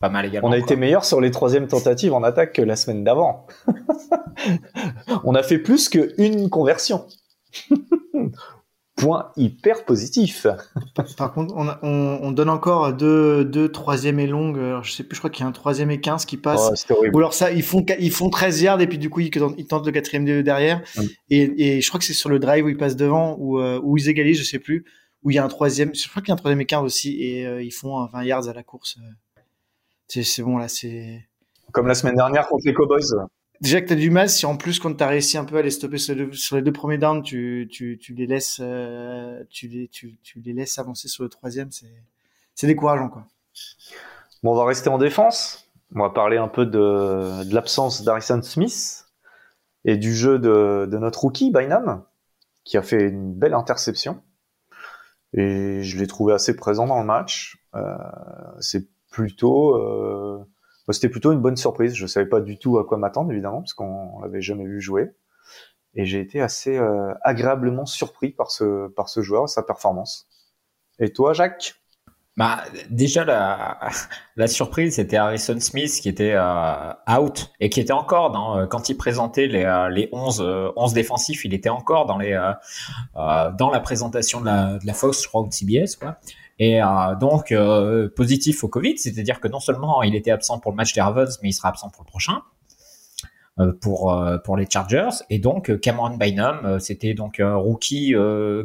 [0.00, 0.48] pas mal également.
[0.48, 0.64] On a quoi.
[0.64, 3.46] été meilleur sur les troisièmes tentatives en attaque que la semaine d'avant.
[5.24, 7.06] on a fait plus qu'une conversion.
[8.96, 10.48] Point hyper positif.
[11.16, 14.58] Par contre, on, a, on, on, donne encore deux, deux troisième et longues.
[14.58, 16.84] Alors, je sais plus, je crois qu'il y a un troisième et 15 qui passe.
[16.90, 19.30] Oh, Ou alors ça, ils font, ils font 13 yards et puis du coup, ils,
[19.56, 20.82] ils tentent le quatrième derrière.
[20.96, 21.02] Mm.
[21.30, 23.80] Et, et, je crois que c'est sur le drive où ils passent devant ou euh,
[23.84, 24.84] où ils égalisent, je sais plus.
[25.22, 26.82] Où il y a un troisième, je crois qu'il y a un troisième et 15
[26.82, 28.98] aussi et euh, ils font 20 yards à la course.
[30.08, 31.24] C'est bon là, c'est.
[31.70, 33.28] Comme la semaine dernière contre les Cowboys
[33.60, 35.56] déjà que tu as du mal, si en plus quand tu as réussi un peu
[35.56, 38.58] à les stopper sur, le, sur les deux premiers downs, tu, tu, tu les laisses
[38.60, 41.70] euh, tu, les, laisses avancer sur le troisième,
[42.54, 43.26] c'est décourageant quoi.
[44.42, 45.68] Bon, on va rester en défense.
[45.94, 49.06] On va parler un peu de, l'absence d'Harrison Smith
[49.84, 52.04] et du jeu de, de notre rookie Bynum,
[52.64, 54.22] qui a fait une belle interception.
[55.32, 57.58] Et je l'ai trouvé assez présent dans le match.
[57.74, 57.96] Euh,
[58.60, 60.44] c'est plutôt euh,
[60.92, 61.94] c'était plutôt une bonne surprise.
[61.94, 65.10] Je savais pas du tout à quoi m'attendre, évidemment, parce qu'on l'avait jamais vu jouer.
[65.94, 70.28] Et j'ai été assez euh, agréablement surpris par ce, par ce joueur, sa performance.
[70.98, 71.74] Et toi, Jacques?
[72.36, 73.80] Bah, déjà, la,
[74.36, 78.66] la surprise, c'était Harrison Smith qui était euh, out et qui était encore dans, euh,
[78.66, 82.38] quand il présentait les, les 11, 11 défensifs, il était encore dans, les,
[83.14, 85.96] dans la présentation de la, de la Fox, je crois, ou de CBS.
[85.96, 86.16] Quoi.
[86.58, 90.72] Et euh, donc euh, positif au Covid, c'est-à-dire que non seulement il était absent pour
[90.72, 92.42] le match des Ravens, mais il sera absent pour le prochain,
[93.60, 95.22] euh, pour pour les Chargers.
[95.30, 98.14] Et donc Cameron Bynum, c'était donc un rookie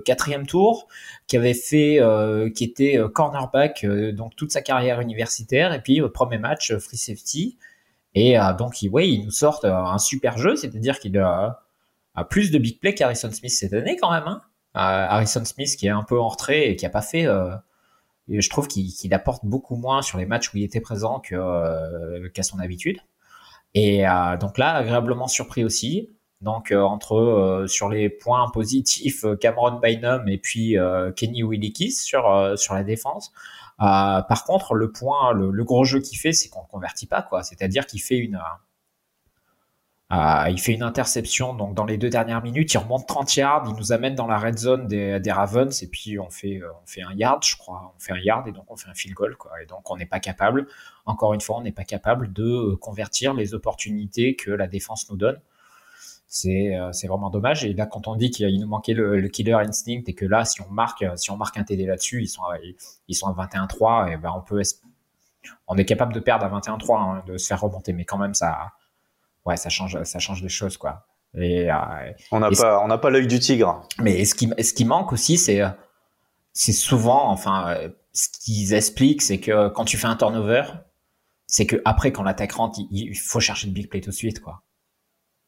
[0.05, 0.87] quatrième tour
[1.27, 1.99] qui avait fait,
[2.55, 5.73] qui était cornerback donc toute sa carrière universitaire.
[5.73, 7.57] Et puis premier match free safety.
[8.15, 11.63] Et donc il, ouais, il nous sort un super jeu, c'est-à-dire qu'il a,
[12.15, 14.27] a, plus de big play qu'Harrison Smith cette année quand même.
[14.27, 14.41] Hein.
[14.73, 17.27] Harrison Smith qui est un peu en retrait et qui a pas fait
[18.29, 21.19] et je trouve qu'il qu apporte beaucoup moins sur les matchs où il était présent
[21.19, 22.99] qu'à euh, son habitude.
[23.73, 26.09] Et euh, donc là, agréablement surpris aussi.
[26.41, 31.41] Donc euh, entre euh, sur les points positifs, euh, Cameron Bynum et puis euh, Kenny
[31.41, 33.31] Willikis sur sur la défense.
[33.79, 37.21] par contre, le point, le, le gros jeu qu'il fait, c'est qu'on ne convertit pas
[37.21, 37.43] quoi.
[37.43, 38.39] C'est-à-dire qu'il fait une
[40.13, 43.63] euh, il fait une interception donc dans les deux dernières minutes, il remonte 30 yards,
[43.67, 46.85] il nous amène dans la red zone des, Ravens et puis on fait euh, on
[46.85, 49.15] fait un yard, je crois, on fait un yard et donc on fait un field
[49.15, 49.51] goal quoi.
[49.61, 50.67] Et donc on n'est pas capable,
[51.05, 55.09] encore une fois, on n'est pas capable de euh, convertir les opportunités que la défense
[55.09, 55.39] nous donne.
[56.27, 57.63] C'est euh, vraiment dommage.
[57.65, 60.45] Et là, quand on dit qu'il nous manquait le, le, killer instinct et que là,
[60.45, 62.57] si on marque si on marque un TD là-dessus, ils sont à,
[63.07, 64.61] ils sont à 21-3 et ben on peut
[65.67, 68.33] on est capable de perdre à 21-3, hein, de se faire remonter, mais quand même
[68.33, 68.73] ça
[69.45, 71.05] ouais, ça change, ça change les choses, quoi.
[71.35, 71.75] Et, euh,
[72.31, 73.87] on n'a pas, on n'a pas l'œil du tigre.
[73.99, 75.61] Mais ce qui, ce qui manque aussi, c'est,
[76.53, 77.75] c'est souvent, enfin,
[78.13, 80.63] ce qu'ils expliquent, c'est que quand tu fais un turnover,
[81.47, 84.15] c'est que après, quand l'attaque rentre, il, il, faut chercher le big play tout de
[84.15, 84.63] suite, quoi.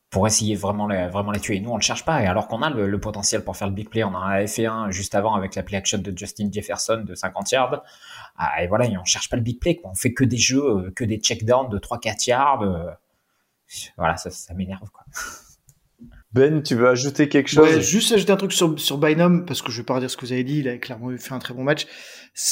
[0.10, 1.60] Pour essayer vraiment les, vraiment les tuer.
[1.60, 2.22] Nous, on le cherche pas.
[2.24, 4.14] Et alors qu'on a le, le, potentiel pour faire le big play, on
[4.48, 7.84] fait un juste avant avec la play action de Justin Jefferson de 50 yards.
[8.38, 9.92] Ah, et voilà, et on cherche pas le big play, quoi.
[9.92, 12.98] On fait que des jeux, que des checkdowns de 3-4 yards
[13.98, 15.04] voilà, ça, ça m'énerve quoi.
[16.34, 17.76] Ben, tu veux ajouter quelque chose?
[17.76, 20.18] Ouais, Juste ajouter un truc sur, sur Bynum, parce que je vais pas redire ce
[20.18, 21.88] que vous avez dit, il a clairement fait un très bon match.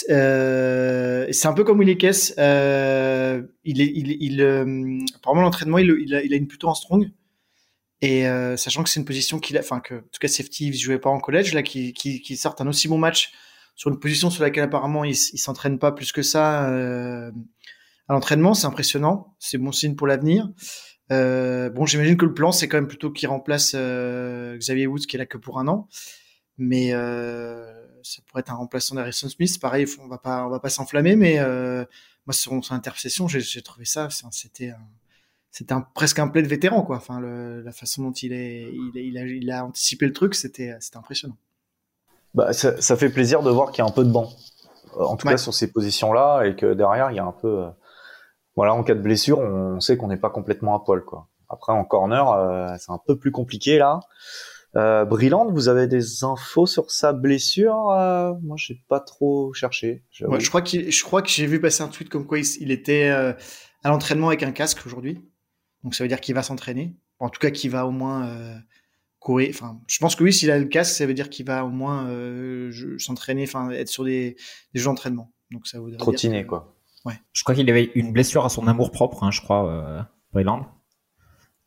[0.10, 2.34] Euh, c'est un peu comme Willy Kess.
[2.38, 6.70] Euh, il est, il, il, euh, apparemment l'entraînement, il, il, a, il a une plutôt
[6.70, 7.12] en strong.
[8.00, 10.68] Et euh, sachant que c'est une position qu'il a, enfin que en tout cas safety,
[10.68, 13.34] il jouait pas en collège, là, qui, qui, un aussi bon match
[13.76, 17.32] sur une position sur laquelle apparemment il, il s'entraîne pas plus que ça euh,
[18.08, 18.54] à l'entraînement.
[18.54, 19.36] C'est impressionnant.
[19.40, 20.48] C'est bon signe pour l'avenir.
[21.12, 25.06] Euh, bon, j'imagine que le plan, c'est quand même plutôt qu'il remplace euh, Xavier Woods,
[25.08, 25.88] qui est là que pour un an.
[26.58, 27.66] Mais euh,
[28.04, 29.60] ça pourrait être un remplaçant d'Harrison Smith.
[29.60, 31.40] Pareil, on va pas, on va pas s'enflammer, mais
[32.26, 34.74] moi, sur son intercession, j'ai trouvé ça, c'était
[35.52, 36.98] c'était presque un play de vétéran, quoi.
[36.98, 40.34] Enfin, le, la façon dont il est, il, il, a, il a anticipé le truc,
[40.34, 41.38] c'était, c'était impressionnant.
[42.34, 44.32] Bah, ça, ça, fait plaisir de voir qu'il y a un peu de banc,
[44.98, 45.34] en tout ouais.
[45.34, 47.68] cas sur ces positions-là, et que derrière il y a un peu,
[48.56, 51.30] voilà, en cas de blessure, on sait qu'on n'est pas complètement à poil, quoi.
[51.50, 54.00] Après, en corner, euh, c'est un peu plus compliqué là.
[54.76, 60.04] Euh, Brilland, vous avez des infos sur sa blessure euh, Moi, j'ai pas trop cherché.
[60.22, 62.46] Ouais, je crois qu'il, je crois que j'ai vu passer un tweet comme quoi il,
[62.60, 63.34] il était euh,
[63.84, 65.22] à l'entraînement avec un casque aujourd'hui.
[65.84, 66.96] Donc ça veut dire qu'il va s'entraîner.
[67.20, 68.56] En tout cas, qu'il va au moins euh,
[69.20, 69.50] courir.
[69.52, 71.70] Enfin, je pense que oui, s'il a le casque, ça veut dire qu'il va au
[71.70, 74.36] moins euh, s'entraîner, enfin être sur des,
[74.74, 75.32] des jeux d'entraînement.
[75.52, 76.73] Donc ça voudrait Trottiner, que, quoi.
[77.06, 77.14] Ouais.
[77.34, 80.66] Je crois qu'il avait une blessure à son amour propre, hein, je crois, euh, Brilland.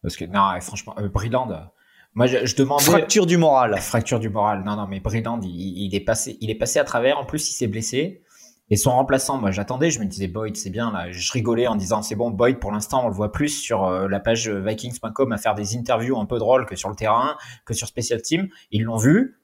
[0.03, 1.71] Parce que non, franchement, euh, Brilland.
[2.15, 3.77] Moi, je, je, demandais fracture du moral.
[3.79, 4.65] Fracture du moral.
[4.65, 7.19] Non, non, mais Brilland, il, il, est passé, il est passé à travers.
[7.19, 8.23] En plus, il s'est blessé.
[8.69, 9.91] Et son remplaçant, moi, j'attendais.
[9.91, 11.11] Je me disais Boyd, c'est bien là.
[11.13, 12.59] Je rigolais en disant c'est bon, Boyd.
[12.59, 16.19] Pour l'instant, on le voit plus sur euh, la page Vikings.com à faire des interviews
[16.19, 18.49] un peu drôles que sur le terrain, que sur Special Team.
[18.71, 19.41] Ils l'ont vu.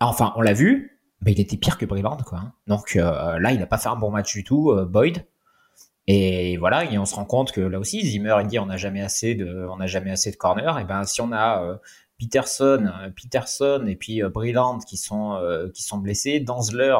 [0.00, 0.91] Enfin, on l'a vu.
[1.26, 2.38] Il était pire que Brilland, quoi.
[2.38, 2.52] hein.
[2.66, 5.24] Donc euh, là, il n'a pas fait un bon match du tout, euh, Boyd.
[6.08, 8.76] Et voilà, et on se rend compte que là aussi, Zimmer il dit on n'a
[8.76, 10.78] jamais assez de, on jamais assez de corner.
[10.80, 11.76] Et ben si on a euh,
[12.18, 15.40] Peterson, Peterson et puis Brilland qui sont
[15.72, 16.96] qui sont blessés, Danzler,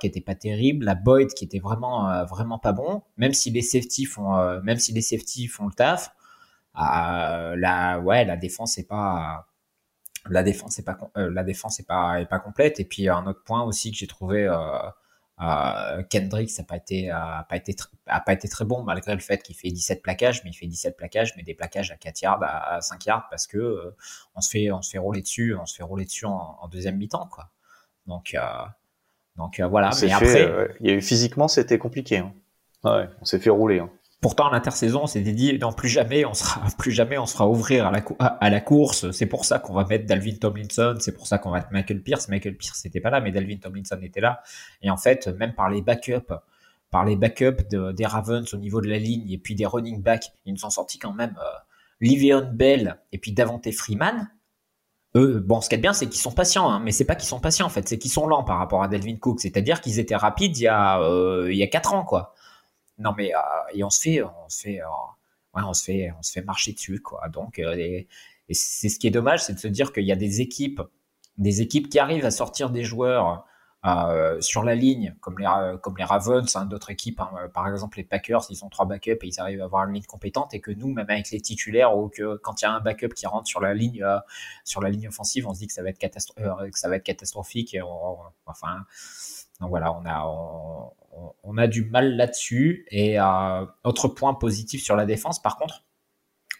[0.00, 3.02] qui était pas terrible, la Boyd qui était vraiment vraiment pas bon.
[3.18, 6.12] Même si les safety font, même si les safety font le taf,
[6.74, 9.46] la ouais la défense est pas
[10.28, 13.26] la défense est pas euh, la défense est pas est pas complète et puis un
[13.26, 14.78] autre point aussi que j'ai trouvé euh,
[15.40, 17.74] euh, Kendrick n'a pas été a pas été
[18.06, 20.66] a pas été très bon malgré le fait qu'il fait 17 plaquages mais il fait
[20.66, 23.96] 17 plaquages mais des plaquages à 4 yards à, 5 yards parce que euh,
[24.34, 26.68] on se fait on se fait rouler dessus on se fait rouler dessus en, en
[26.68, 27.50] deuxième mi-temps quoi
[28.06, 28.36] donc
[29.36, 32.32] donc voilà mais fait, après il y a eu physiquement c'était compliqué hein.
[32.84, 33.90] ouais, on s'est fait rouler hein.
[34.22, 37.48] Pourtant, l'intersaison, on s'était dit, non, plus jamais, on sera, plus jamais, on se fera
[37.48, 39.10] ouvrir à la, course.
[39.10, 40.94] C'est pour ça qu'on va mettre Dalvin Tomlinson.
[41.00, 42.28] C'est pour ça qu'on va mettre Michael Pierce.
[42.28, 44.40] Michael Pierce n'était pas là, mais Dalvin Tomlinson était là.
[44.80, 46.32] Et en fait, même par les backups,
[46.92, 50.00] par les backups de, des Ravens au niveau de la ligne et puis des running
[50.00, 51.58] backs, ils nous ont sorti quand même euh,
[52.00, 54.30] Livion Bell et puis Davante Freeman.
[55.16, 57.28] Eux, bon, ce qui est bien, c'est qu'ils sont patients, hein, mais c'est pas qu'ils
[57.28, 59.40] sont patients en fait, c'est qu'ils sont lents par rapport à Delvin Cook.
[59.40, 62.34] C'est-à-dire qu'ils étaient rapides il y a euh, il y a quatre ans, quoi
[62.98, 63.38] non mais euh,
[63.74, 64.86] et on se fait on se fait euh,
[65.54, 67.28] ouais, on se fait on se fait marcher dessus quoi.
[67.28, 68.08] Donc euh, et,
[68.50, 70.82] c'est ce qui est dommage c'est de se dire qu'il y a des équipes
[71.38, 73.46] des équipes qui arrivent à sortir des joueurs
[74.40, 75.48] sur la ligne comme les
[75.80, 79.24] comme les Ravens hein, d'autres équipes hein, par exemple les Packers ils ont trois backups
[79.24, 81.96] et ils arrivent à avoir une ligne compétente et que nous même avec les titulaires
[81.96, 84.04] ou que quand il y a un backup qui rentre sur la ligne
[84.64, 85.98] sur la ligne offensive on se dit que ça va être
[87.04, 87.76] catastrophique
[88.46, 88.84] enfin
[89.60, 90.92] donc voilà on a
[91.42, 92.86] on a du mal là-dessus.
[92.90, 95.84] Et euh, autre point positif sur la défense, par contre,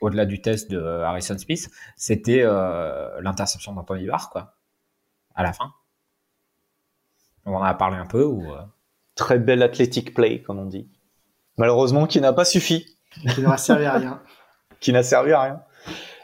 [0.01, 4.57] au-delà du test de Harrison Smith, c'était euh, l'interception d'Anthony Barr, quoi,
[5.35, 5.73] à la fin.
[7.45, 8.53] On en a parlé un peu ou.
[8.53, 8.61] euh,
[9.15, 10.89] Très bel athletic play, comme on dit.
[11.59, 12.97] Malheureusement, qui n'a pas suffi.
[13.35, 14.23] Qui n'aura servi à rien.
[14.81, 15.63] qui n'a servi à rien.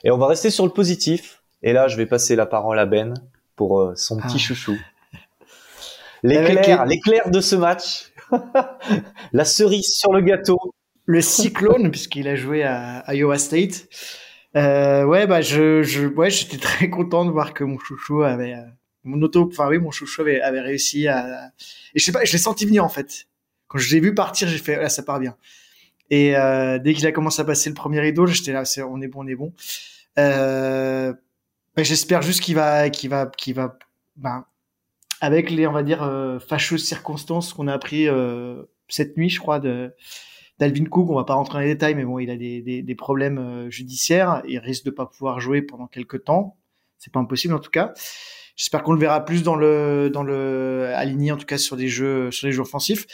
[0.04, 1.42] Et on va rester sur le positif.
[1.62, 3.12] Et là, je vais passer la parole à Ben
[3.56, 4.38] pour euh, son petit Ah.
[4.38, 4.76] chouchou.
[6.22, 8.12] L'éclair, l'éclair de ce match.
[9.32, 10.58] la cerise sur le gâteau.
[11.06, 13.88] Le cyclone, puisqu'il a joué à Iowa State.
[14.56, 18.54] Euh, ouais, bah, je, je, ouais, j'étais très content de voir que mon chouchou avait,
[18.54, 18.64] euh,
[19.04, 21.52] mon auto, enfin oui, mon chouchou avait, réussi à,
[21.94, 23.26] et je sais pas, je l'ai senti venir en fait.
[23.68, 25.36] Quand je l'ai vu partir, j'ai fait, là, ça part bien.
[26.10, 29.00] Et euh, dès qu'il a commencé à passer le premier rideau, j'étais là, c'est, on
[29.02, 29.52] est bon, on est bon.
[30.18, 31.12] Euh,
[31.76, 33.78] bah, j'espère juste qu'il va, qu'il va, qu'il va,
[34.16, 34.46] ben,
[35.20, 39.40] avec les, on va dire, euh, fâcheuses circonstances qu'on a appris euh, cette nuit, je
[39.40, 39.92] crois, de
[40.59, 41.09] d'Alvin Cook.
[41.09, 43.38] On va pas rentrer dans les détails, mais bon, il a des, des, des problèmes
[43.38, 44.42] euh, judiciaires.
[44.48, 46.57] Il risque de pas pouvoir jouer pendant quelques temps.
[46.98, 47.92] C'est pas impossible en tout cas.
[48.57, 51.87] J'espère qu'on le verra plus dans le dans le aligné en tout cas sur des
[51.87, 53.07] jeux sur les jeux offensifs.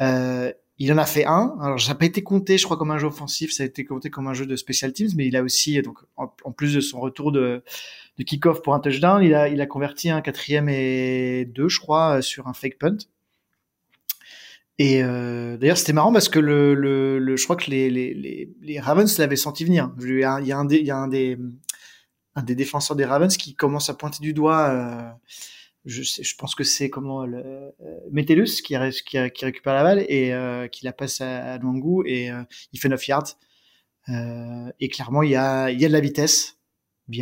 [0.00, 1.56] Euh, il en a fait un.
[1.60, 3.52] Alors, ça n'a pas été compté, je crois, comme un jeu offensif.
[3.52, 5.98] Ça a été compté comme un jeu de special teams, mais il a aussi, donc,
[6.16, 7.64] en, en plus de son retour de,
[8.18, 11.80] de kick-off pour un touchdown, il a, il a converti un quatrième et deux, je
[11.80, 12.98] crois, sur un fake punt.
[14.78, 18.14] Et euh, d'ailleurs, c'était marrant parce que le, le, le, je crois que les, les,
[18.14, 19.92] les, les Ravens l'avaient senti venir.
[20.00, 21.36] Il y a, y un des, il y a un des,
[22.36, 25.10] un des défenseurs des Ravens qui commence à pointer du doigt euh,
[25.88, 27.72] je, je pense que c'est comment le euh,
[28.10, 32.30] Metellus qui, qui, récupère la balle et euh, qui la passe à, à Nwangu et
[32.30, 33.38] euh, il fait 9 yards.
[34.10, 36.57] Euh, et clairement, il y a, il y a de la vitesse.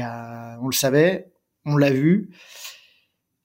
[0.01, 1.33] A, on le savait,
[1.64, 2.35] on l'a vu.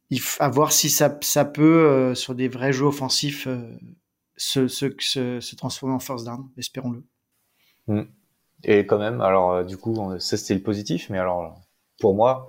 [0.10, 3.47] Il faut, à voir si ça, ça peut, euh, sur des vrais jeux offensifs,
[4.36, 7.06] se, se, se, se, transformer en first down, espérons-le.
[7.88, 8.10] Mm.
[8.63, 11.62] Et quand même, alors du coup, ça c'était le positif, mais alors
[11.99, 12.47] pour moi,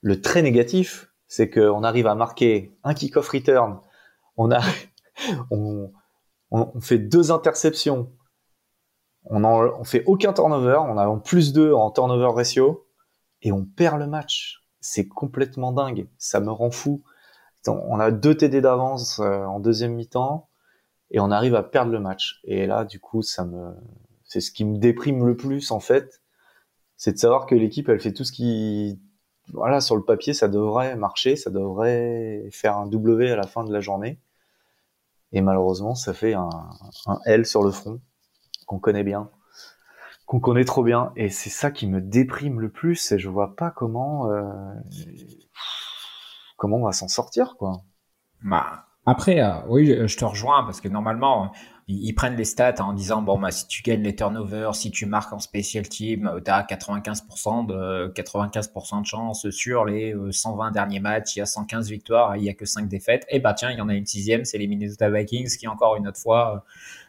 [0.00, 3.80] le très négatif, c'est qu'on arrive à marquer un kick-off return,
[4.36, 4.60] on a,
[5.50, 5.92] on,
[6.50, 8.12] on, fait deux interceptions,
[9.24, 12.86] on, en, on fait aucun turnover, on a en plus deux en turnover ratio,
[13.42, 14.64] et on perd le match.
[14.80, 17.02] C'est complètement dingue, ça me rend fou.
[17.66, 20.48] On a deux TD d'avance euh, en deuxième mi-temps,
[21.12, 22.40] et on arrive à perdre le match.
[22.44, 23.74] Et là, du coup, ça me,
[24.24, 26.22] c'est ce qui me déprime le plus en fait,
[26.96, 29.00] c'est de savoir que l'équipe, elle fait tout ce qui
[29.52, 33.64] voilà, sur le papier, ça devrait marcher, ça devrait faire un W à la fin
[33.64, 34.20] de la journée.
[35.32, 36.50] Et malheureusement, ça fait un,
[37.06, 38.00] un L sur le front
[38.66, 39.30] qu'on connaît bien,
[40.32, 41.12] qu'on connaît trop bien.
[41.14, 43.12] Et c'est ça qui me déprime le plus.
[43.12, 44.42] Et je vois pas comment euh,
[46.56, 47.82] comment on va s'en sortir, quoi.
[48.42, 51.52] Bah, après, euh, oui, je te rejoins parce que normalement,
[51.92, 55.06] ils, prennent les stats en disant bon bah si tu gagnes les turnovers, si tu
[55.06, 60.68] marques en special team, euh, tu as 95% de 95% de chance sur les 120
[60.68, 63.24] euh, derniers matchs, il y a 115 victoires, il y a que 5 défaites.
[63.28, 65.96] Et bah tiens, il y en a une sixième, c'est les Minnesota Vikings qui encore
[65.96, 66.58] une autre fois euh,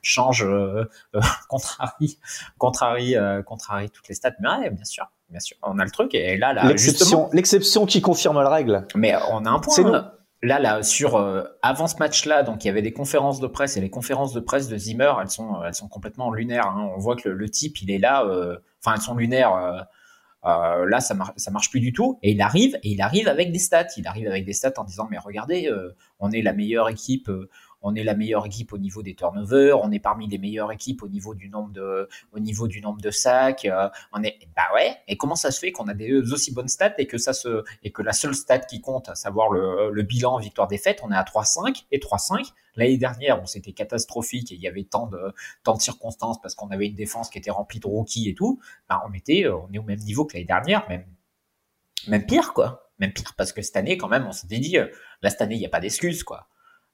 [0.02, 0.86] change euh,
[1.50, 2.20] contrarie
[2.58, 3.16] contrarie
[3.46, 4.34] contrarie toutes les stats.
[4.40, 5.10] Mais ouais, bien sûr.
[5.30, 8.86] Bien sûr, on a le truc et là, là l'exception, l'exception qui confirme la règle.
[8.94, 10.14] Mais on a un point là,
[10.44, 13.82] là, sur euh, avant ce match-là, donc il y avait des conférences de presse et
[13.82, 16.68] les conférences de presse de Zimmer, elles sont, elles sont complètement lunaires.
[16.68, 16.92] Hein.
[16.96, 18.26] On voit que le, type, il est là.
[18.26, 19.56] Euh, enfin, elles sont lunaires.
[20.46, 22.20] Euh, là, ça, marche, ça marche plus du tout.
[22.22, 23.88] Et il arrive, et il arrive avec des stats.
[23.98, 25.72] Il arrive avec des stats en disant, mais regardez,
[26.20, 27.32] on est la meilleure équipe
[27.84, 31.04] on est la meilleure équipe au niveau des turnovers, on est parmi les meilleures équipes
[31.04, 33.66] au niveau du nombre de, au niveau du nombre de sacs.
[33.66, 34.96] Euh, on est, bah ouais.
[35.08, 37.64] Et comment ça se fait qu'on a des aussi bonnes stats et que ça se,
[37.84, 41.24] et que la seule stat qui compte, à savoir le, bilan victoire-défaite, on est à
[41.24, 42.52] 3-5 et 3-5.
[42.76, 46.56] L'année dernière, on c'était catastrophique et il y avait tant de, tant de circonstances parce
[46.56, 48.60] qu'on avait une défense qui était remplie de rookies et tout.
[48.90, 51.06] Bah, on était, on est au même niveau que l'année dernière, même,
[52.08, 52.92] même pire, quoi.
[53.00, 54.88] Même pire parce que cette année, quand même, on s'était dit, euh,
[55.22, 56.48] là, cette année, il n'y a pas d'excuse, quoi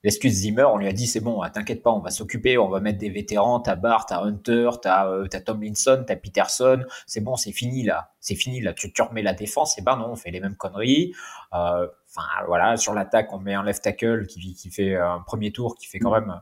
[0.04, 2.70] l'excuse Zimmer, on lui a dit c'est bon, ah, t'inquiète pas, on va s'occuper, on
[2.70, 7.36] va mettre des vétérans, t'as Bart, t'as Hunter, t'as euh, Tomlinson, t'as Peterson, c'est bon,
[7.36, 10.16] c'est fini là, c'est fini là, tu, tu remets la défense, et ben non, on
[10.16, 11.14] fait les mêmes conneries.
[11.54, 15.52] Euh, enfin voilà, sur l'attaque, on met un left tackle qui, qui fait un premier
[15.52, 16.42] tour, qui fait quand même,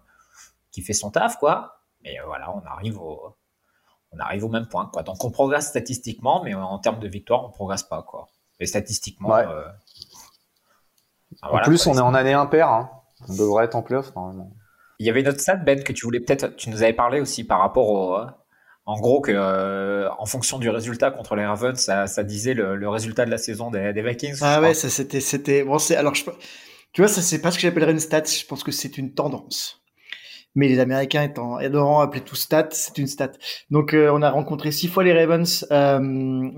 [0.72, 1.82] qui fait son taf quoi.
[2.04, 3.36] Mais euh, voilà, on arrive au,
[4.12, 5.04] on arrive au même point quoi.
[5.04, 8.28] Donc on progresse statistiquement, mais en termes de victoire, on progresse pas quoi.
[8.60, 9.36] Et statistiquement.
[9.36, 9.68] Euh,
[11.42, 12.70] en plus, on est en année impaire.
[12.70, 12.90] Hein.
[13.28, 14.52] On devrait être en playoff normalement.
[15.00, 17.20] Il y avait une autre stat, Ben, que tu voulais peut-être, tu nous avais parlé
[17.20, 18.18] aussi par rapport au,
[18.88, 22.78] en gros que euh, en fonction du résultat contre les Ravens, ça, ça disait le,
[22.78, 24.38] le, résultat de la saison des, des Vikings.
[24.42, 26.24] Ah ouais, ça c'était, c'était, bon c'est, alors je,
[26.94, 29.14] tu vois, ça c'est pas ce que j'appellerais une stat, je pense que c'est une
[29.14, 29.84] tendance.
[30.56, 33.34] Mais les Américains étant adorant appeler tout stat, c'est une stat.
[33.70, 36.00] Donc euh, on a rencontré six fois les Ravens euh,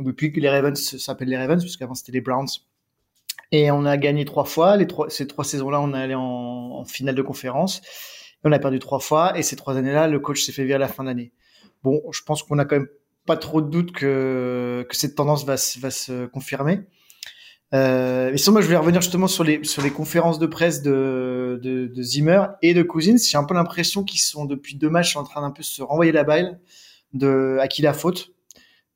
[0.04, 2.48] depuis que les Ravens s'appellent les Ravens, puisqu'avant c'était les Browns.
[3.52, 4.78] Et on a gagné trois fois.
[4.78, 7.82] Les trois, ces trois saisons-là, on est allé en, en, finale de conférence.
[8.44, 9.38] Et on a perdu trois fois.
[9.38, 11.32] Et ces trois années-là, le coach s'est fait virer à la fin de l'année.
[11.84, 12.88] Bon, je pense qu'on a quand même
[13.26, 16.82] pas trop de doute que, que cette tendance va, va se confirmer.
[17.74, 20.82] Euh, mais sinon, moi, je vais revenir justement sur les, sur les conférences de presse
[20.82, 23.18] de, de, de Zimmer et de Cousins.
[23.18, 26.12] J'ai un peu l'impression qu'ils sont, depuis deux matchs, en train d'un peu se renvoyer
[26.12, 26.60] la balle
[27.14, 28.32] de à qui la faute.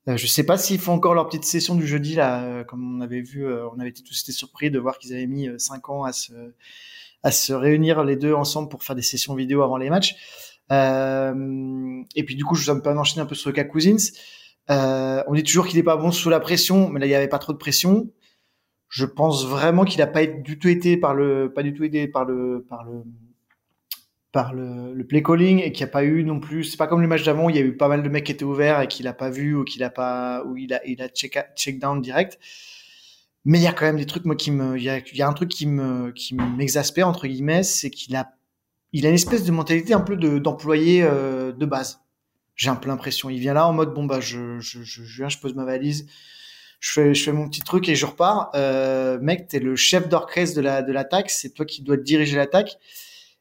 [0.08, 2.98] Euh, je sais pas s'ils font encore leur petite session du jeudi là, euh, comme
[2.98, 5.48] on avait vu, euh, on avait été tous été surpris de voir qu'ils avaient mis
[5.58, 6.32] cinq ans à se
[7.22, 10.14] à se réunir les deux ensemble pour faire des sessions vidéo avant les matchs.
[10.70, 14.12] et puis du coup, je vous un enchaîner un peu sur le cas Cousins.
[14.68, 17.28] on dit toujours qu'il n'est pas bon sous la pression, mais là il n'y avait
[17.28, 18.10] pas trop de pression.
[18.90, 22.06] Je pense vraiment qu'il n'a pas du tout été par le, pas du tout aidé
[22.06, 23.02] par le, par le,
[24.34, 26.64] par le, play calling et qu'il n'y a pas eu non plus.
[26.64, 28.32] C'est pas comme le match d'avant il y a eu pas mal de mecs qui
[28.32, 31.00] étaient ouverts et qu'il a pas vu ou qu'il a pas ou il a il
[31.00, 32.40] a check, check down direct.
[33.44, 35.22] Mais il y a quand même des trucs moi qui me il y a, y
[35.22, 38.32] a un truc qui me qui m'exaspère entre guillemets, c'est qu'il a
[38.92, 42.00] il a une espèce de mentalité un peu de d'employé euh, de base.
[42.56, 43.30] J'ai un peu l'impression.
[43.30, 45.64] Il vient là en mode bon bah je je je, je viens, je pose ma
[45.64, 46.08] valise,
[46.80, 48.50] je fais je fais mon petit truc et je repars.
[48.56, 52.36] Euh, mec, t'es le chef d'orchestre de la de l'attaque, c'est toi qui dois diriger
[52.36, 52.78] l'attaque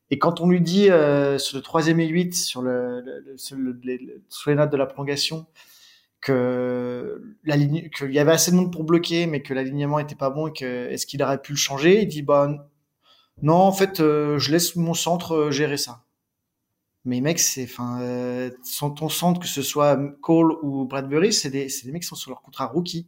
[0.09, 3.55] et quand on lui dit euh, sur le troisième et 8, sur, le, le, sur,
[3.55, 3.99] le, les,
[4.29, 5.47] sur les notes de la prolongation,
[6.21, 10.15] que la ligne, qu'il y avait assez de monde pour bloquer, mais que l'alignement était
[10.15, 12.01] pas bon et que est-ce qu'il aurait pu le changer?
[12.01, 12.49] Il dit bah
[13.41, 16.03] non, en fait, euh, je laisse mon centre euh, gérer ça.
[17.05, 18.49] Mais mec, c'est, enfin, euh,
[18.79, 22.31] ton centre, que ce soit Cole ou Bradbury, c'est des, des mecs qui sont sur
[22.31, 23.07] leur contrat rookie.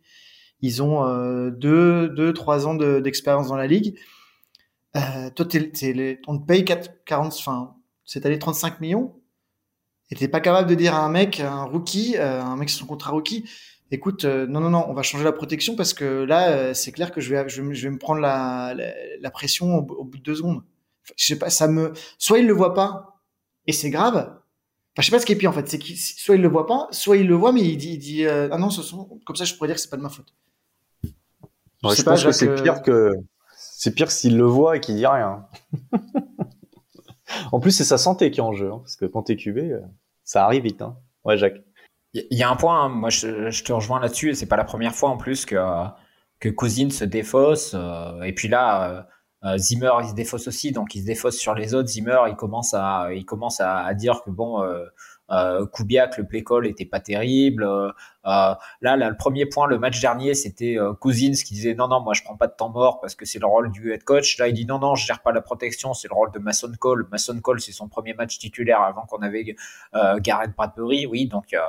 [0.62, 3.98] Ils ont euh, deux, deux, trois ans d'expérience dans la ligue.
[4.96, 7.76] Euh, toi, t'es, on te paye 4, 40, enfin,
[8.06, 9.16] cette année 35 millions.
[10.12, 12.80] Et t'es pas capable de dire à un mec, un rookie, euh, un mec sur
[12.80, 13.50] son contrat rookie,
[13.90, 17.12] écoute, euh, non, non, non, on va changer la protection parce que là, c'est clair
[17.12, 18.76] que je vais, je, vais me prendre la,
[19.20, 20.62] la, pression au, bout de deux secondes.
[21.16, 23.22] Je sais pas, ça me, soit il le voit pas
[23.66, 24.16] et c'est grave.
[24.18, 26.48] Enfin, je sais pas ce qui est pire en fait, c'est qu'il, soit il le
[26.48, 29.20] voit pas, soit il le voit mais il dit, il dit ah non, ce sont,
[29.26, 30.34] comme ça je pourrais dire que c'est pas de ma faute.
[31.04, 31.10] Je,
[31.96, 33.12] je pense que c'est pire que,
[33.78, 35.48] c'est pire s'il le voit et qu'il dit rien.
[37.52, 39.72] En plus, c'est sa santé qui est en jeu, hein, parce que quand t'es cubé,
[39.72, 39.82] euh,
[40.24, 40.84] ça arrive vite.
[40.84, 40.96] Hein.
[41.24, 41.60] Ouais, Jacques.
[42.14, 44.64] Il y a un point, hein, moi je, te rejoins là-dessus, et c'est pas la
[44.64, 45.58] première fois en plus que,
[46.40, 47.74] que Cousine se défausse.
[47.74, 49.08] Euh, et puis là,
[49.46, 51.90] euh, Zimmer il se défausse aussi, donc il se défausse sur les autres.
[51.90, 54.86] Zimmer il commence à, il commence à, dire que bon, euh,
[55.30, 57.64] Kubiak, le play call était pas terrible.
[57.64, 57.92] Euh,
[58.26, 61.88] euh, là, là, le premier point, le match dernier, c'était euh, Cousins qui disait non,
[61.88, 64.04] non, moi je prends pas de temps mort parce que c'est le rôle du head
[64.04, 64.38] coach.
[64.40, 66.72] Là, il dit non, non, je gère pas la protection, c'est le rôle de Mason
[66.80, 67.08] Cole.
[67.12, 69.56] Mason Cole, c'est son premier match titulaire avant qu'on avait
[69.96, 71.54] euh, Garrett Bradbury, oui, donc.
[71.54, 71.60] Euh,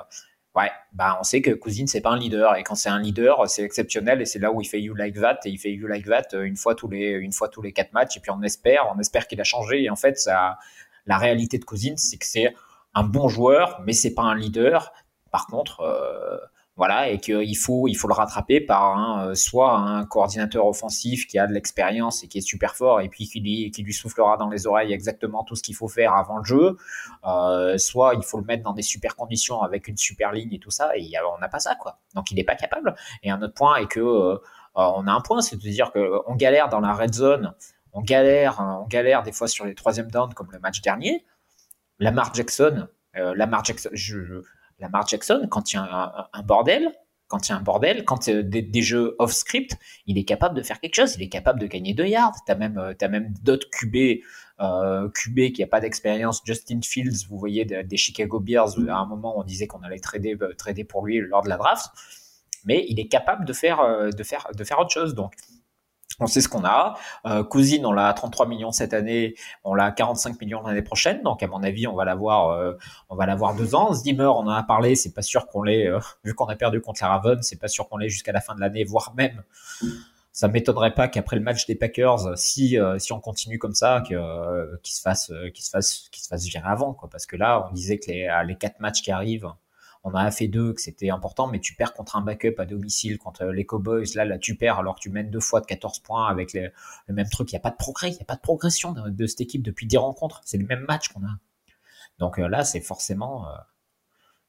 [0.55, 3.47] ouais, bah on sait que Cousins c'est pas un leader et quand c'est un leader
[3.47, 5.87] c'est exceptionnel et c'est là où il fait you like that et il fait you
[5.87, 8.41] like that une fois tous les une fois tous les quatre matchs et puis on
[8.41, 10.57] espère on espère qu'il a changé et en fait ça
[11.05, 12.55] la réalité de Cousins c'est que c'est
[12.97, 14.93] un bon joueur, mais c'est pas un leader.
[15.31, 16.39] Par contre, euh,
[16.77, 21.27] voilà, et qu'il faut, il faut le rattraper par un, euh, soit un coordinateur offensif
[21.27, 23.93] qui a de l'expérience et qui est super fort, et puis qui lui, qui lui
[23.93, 26.79] soufflera dans les oreilles exactement tout ce qu'il faut faire avant le jeu,
[27.27, 30.59] euh, soit il faut le mettre dans des super conditions avec une super ligne et
[30.59, 31.99] tout ça, et on n'a pas ça, quoi.
[32.15, 32.95] Donc il n'est pas capable.
[33.23, 34.41] Et un autre point est que
[34.75, 37.55] on a un point, c'est de dire qu'on galère dans la red zone,
[37.93, 41.25] on galère, on galère des fois sur les troisième downs comme le match dernier.
[41.99, 44.43] Lamar Jackson, euh, Lamar Jackson, je,
[44.79, 46.93] Lamar Jackson, quand il y a un, bordel,
[47.29, 49.77] quand il y a un bordel, quand euh, des, des, jeux off script,
[50.07, 51.15] il est capable de faire quelque chose.
[51.17, 52.37] Il est capable de gagner 2 yards.
[52.47, 54.23] T'as même, euh, as même d'autres QB,
[54.61, 56.43] euh, QB qui a pas d'expérience.
[56.45, 58.79] Justin Fields, vous voyez des, Chicago Bears.
[58.89, 61.87] À un moment, on disait qu'on allait trader, trader pour lui lors de la draft,
[62.65, 65.15] mais il est capable de faire, de faire, de faire autre chose.
[65.15, 65.33] Donc,
[66.21, 66.99] on sait ce qu'on a.
[67.27, 70.83] Euh, Cousine, on l'a à 33 millions cette année, on l'a à 45 millions l'année
[70.83, 71.23] prochaine.
[71.23, 72.73] Donc, à mon avis, on va l'avoir, euh,
[73.09, 73.93] on va l'avoir deux ans.
[73.93, 76.81] Zimmer, on en a parlé, c'est pas sûr qu'on l'ait, euh, vu qu'on a perdu
[76.81, 79.43] contre la Raven, c'est pas sûr qu'on l'ait jusqu'à la fin de l'année, voire même.
[80.33, 84.03] Ça m'étonnerait pas qu'après le match des Packers, si euh, si on continue comme ça,
[84.07, 87.09] que euh, qu'il se fasse, qu'il se fasse, qu'il se fasse virer avant, quoi.
[87.11, 89.49] Parce que là, on disait que les les quatre matchs qui arrivent,
[90.09, 93.19] on a fait deux, que c'était important, mais tu perds contre un backup à domicile,
[93.19, 95.99] contre les Cowboys, là, là, tu perds alors que tu mènes deux fois de 14
[95.99, 96.71] points avec le
[97.09, 97.51] même truc.
[97.51, 99.63] Il n'y a pas de progrès, il n'y a pas de progression de, cette équipe
[99.63, 100.43] depuis 10 rencontres.
[100.45, 101.37] C'est le même match qu'on a.
[102.21, 103.49] Donc euh, là, c'est forcément...
[103.49, 103.57] Euh,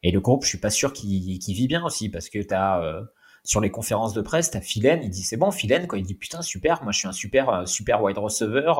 [0.03, 3.08] et le groupe, je suis pas sûr qu'il vit bien aussi, parce que tu as...
[3.48, 5.98] Sur les conférences de presse, t'as Philen, il dit c'est bon, Philen, quoi.
[5.98, 8.74] Il dit putain, super, moi je suis un super, euh, super wide receiver.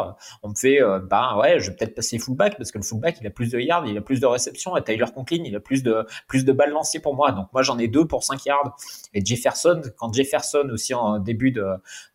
[0.44, 3.18] On me fait, euh, bah ouais, je vais peut-être passer fullback parce que le fullback
[3.22, 4.76] il a plus de yards, il a plus de réceptions.
[4.76, 7.32] Et Tyler Conklin, il a plus de, plus de balles lancées pour moi.
[7.32, 8.76] Donc moi j'en ai deux pour 5 yards.
[9.14, 11.66] Et Jefferson, quand Jefferson aussi en début de,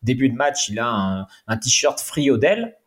[0.03, 2.77] début de match, il a un, un t-shirt free Odell.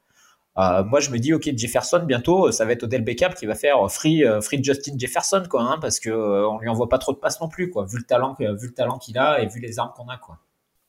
[0.58, 3.54] Euh, moi, je me dis, ok, Jefferson, bientôt, ça va être Odell Beckham qui va
[3.54, 6.98] faire free, euh, free Justin Jefferson, quoi, hein, parce que euh, on lui envoie pas
[6.98, 9.46] trop de passes non plus, quoi, vu le talent, vu le talent qu'il a et
[9.46, 10.38] vu les armes qu'on a, quoi.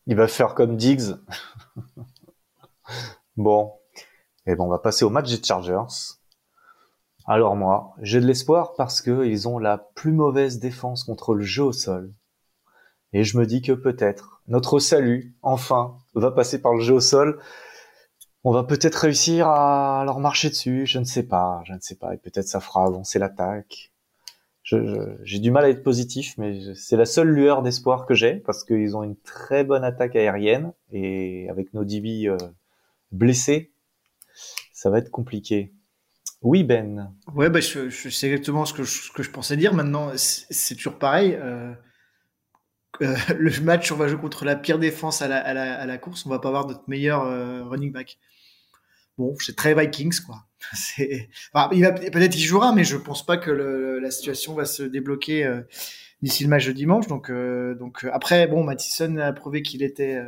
[0.06, 1.16] Il va faire comme Diggs.
[3.38, 3.74] bon,
[4.46, 6.16] et bon, on va passer au match des Chargers.
[7.26, 11.44] Alors moi, j'ai de l'espoir parce que ils ont la plus mauvaise défense contre le
[11.44, 12.14] jeu au sol.
[13.12, 17.00] Et je me dis que peut-être notre salut, enfin, va passer par le jeu au
[17.02, 17.42] sol
[18.48, 21.96] on va peut-être réussir à leur marcher dessus, je ne sais pas, je ne sais
[21.96, 23.92] pas, et peut-être ça fera avancer l'attaque.
[24.64, 28.64] J'ai du mal à être positif, mais c'est la seule lueur d'espoir que j'ai, parce
[28.64, 32.38] qu'ils ont une très bonne attaque aérienne, et avec nos DB euh,
[33.12, 33.74] blessés,
[34.72, 35.74] ça va être compliqué.
[36.42, 37.14] Oui, Ben.
[37.36, 39.74] Ouais, bah, sais exactement ce que je, pensais dire.
[39.74, 41.34] Maintenant, c'est toujours pareil.
[41.34, 41.74] Euh,
[43.02, 46.26] euh, le match, on va jouer contre la pire défense à la, course.
[46.26, 47.24] On va pas avoir notre meilleur
[47.70, 48.18] running back.
[49.18, 50.44] Bon, c'est très Vikings, quoi.
[51.54, 54.66] Enfin, il va peut-être il jouera, mais je pense pas que le, la situation va
[54.66, 55.62] se débloquer euh,
[56.22, 57.08] d'ici le match de dimanche.
[57.08, 60.22] Donc, euh, donc après, bon, Mathison a prouvé qu'il était,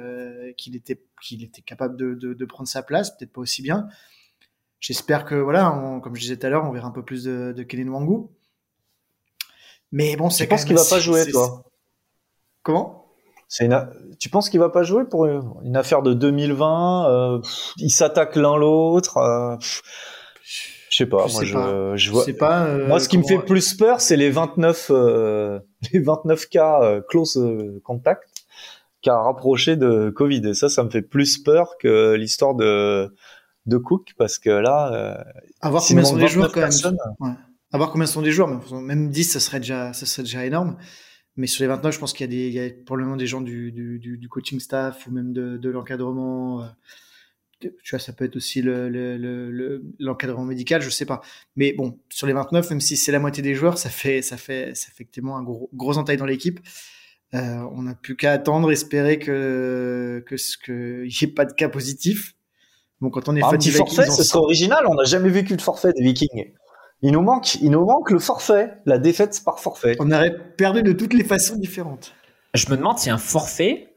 [0.58, 3.88] qu'il était, qu'il était capable de, de, de prendre sa place, peut-être pas aussi bien.
[4.80, 7.26] J'espère que voilà, on, comme je disais tout à l'heure, on verra un peu plus
[7.26, 7.92] de, de Kellen.
[9.92, 10.46] Mais bon, c'est.
[10.46, 11.64] Je pense qu'il va pas jouer, toi?
[12.64, 12.99] Comment?
[13.50, 13.90] C'est une...
[14.20, 17.40] Tu penses qu'il va pas jouer pour une affaire de 2020 euh,
[17.78, 19.18] Ils s'attaquent l'un l'autre.
[19.18, 19.56] Euh,
[20.90, 21.26] je sais pas.
[21.28, 21.96] Je moi, sais je, pas.
[21.96, 22.24] je vois.
[22.24, 22.66] sais pas.
[22.66, 25.60] euh, moi, ce qui me fait plus peur, c'est les 29, euh,
[25.94, 27.44] les 29 cas close
[27.84, 28.30] contact
[29.02, 30.48] qu'a rapproché de Covid.
[30.48, 33.14] Et ça, ça me fait plus peur que l'histoire de
[33.66, 35.24] de Cook parce que là,
[35.62, 37.38] À voir combien sont les joueurs 29 quand même.
[37.72, 40.46] À voir combien sont des joueurs, mais même 10, ça serait déjà, ça serait déjà
[40.46, 40.78] énorme.
[41.40, 43.98] Mais sur les 29, je pense qu'il y a y probablement des gens du, du,
[44.00, 46.64] du, du coaching staff ou même de, de l'encadrement.
[46.64, 46.68] euh,
[47.62, 51.22] Tu vois, ça peut être aussi le, le, le, le- l'encadrement médical, je sais pas.
[51.56, 54.38] Mais bon, sur les 29, même si c'est la moitié des joueurs, ça fait, ça
[54.38, 56.60] fait, ça fait effectivement un gros, gros entaille dans l'équipe.
[57.34, 61.54] Euh, on n'a plus qu'à attendre, espérer que, que ce que, n'y ait pas de
[61.54, 62.36] cas positifs.
[63.02, 64.86] Bon, quand on est des Vikings, forfait, ce serait original.
[64.88, 66.52] On n'a jamais vécu de forfait des Vikings.
[67.02, 69.96] Il nous manque, il nous manque le forfait, la défaite par forfait.
[70.00, 72.14] on aurait perdu de toutes les façons différentes.
[72.54, 73.89] Je me demande si un forfait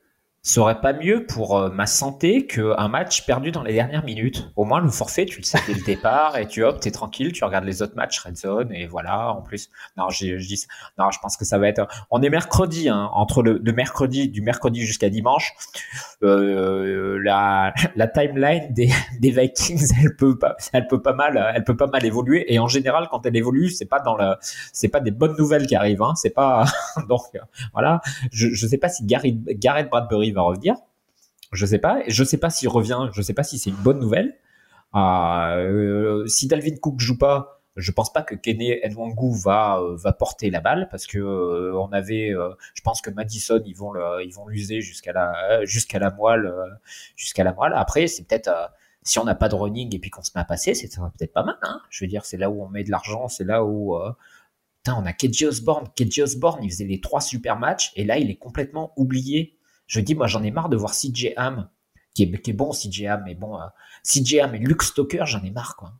[0.42, 4.50] serait pas mieux pour euh, ma santé qu'un match perdu dans les dernières minutes?
[4.56, 7.30] Au moins, le forfait, tu le sais dès le départ et tu hop, t'es tranquille,
[7.32, 9.30] tu regardes les autres matchs red zone et voilà.
[9.30, 10.66] En plus, non, je, dis,
[10.98, 11.86] non, je pense que ça va être.
[12.10, 15.52] On est mercredi, hein, entre le de mercredi, du mercredi jusqu'à dimanche.
[16.24, 18.90] Euh, la la timeline des,
[19.20, 22.52] des Vikings, elle peut pas, elle peut pas mal, elle peut pas mal évoluer.
[22.52, 24.34] Et en général, quand elle évolue, c'est pas dans le,
[24.72, 26.02] c'est pas des bonnes nouvelles qui arrivent.
[26.02, 26.64] Hein, c'est pas
[27.08, 27.22] donc
[27.72, 28.00] voilà.
[28.32, 30.76] Je je sais pas si Gary, Garrett Bradbury va revenir.
[31.52, 32.02] Je sais pas.
[32.08, 33.08] Je sais pas s'il revient.
[33.12, 34.34] Je sais pas si c'est une bonne nouvelle.
[34.94, 40.12] Euh, si Dalvin Cook joue pas, je pense pas que Kene Nwangu va euh, va
[40.12, 43.94] porter la balle parce que euh, on avait, euh, je pense que Madison ils vont
[44.20, 46.66] ils vont l'user jusqu'à la jusqu'à la moelle euh,
[47.16, 47.72] jusqu'à la moelle.
[47.74, 48.66] Après c'est peut-être euh,
[49.02, 51.32] si on n'a pas de running et puis qu'on se met à passer, c'est peut-être
[51.32, 51.56] pas mal.
[51.62, 54.12] Hein je veux dire c'est là où on met de l'argent, c'est là où euh,
[54.84, 55.88] Putain, on a KJ Osborne.
[55.96, 59.56] KJ Osborne, il faisait les trois super matchs et là, il est complètement oublié.
[59.92, 61.68] Je dis, moi, j'en ai marre de voir CJ Ham,
[62.14, 63.66] qui est, qui est bon, CJ Ham, mais bon, euh,
[64.04, 65.92] CJ Ham et Luke Stoker, j'en ai marre, quoi.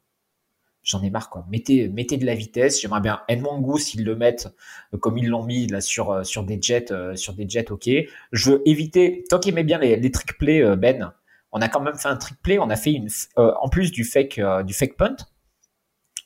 [0.83, 1.45] J'en ai marre, quoi.
[1.51, 2.81] Mettez, mettez de la vitesse.
[2.81, 4.49] J'aimerais bien Edmongu s'ils le mettent
[4.95, 6.87] euh, comme ils l'ont mis là sur euh, des jets,
[7.17, 7.91] sur des jets, ok.
[8.33, 9.25] Je veux éviter.
[9.29, 11.13] Toi qui aimais bien les, les trick plays, Ben,
[11.53, 12.59] on a quand même fait un trick play.
[12.59, 15.17] On a fait une, en plus du fake du fake punt,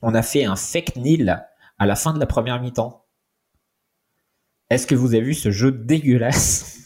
[0.03, 1.45] on a fait un fake nil
[1.79, 3.05] à la fin de la première mi-temps.
[4.71, 6.86] Est-ce que vous avez vu ce jeu dégueulasse?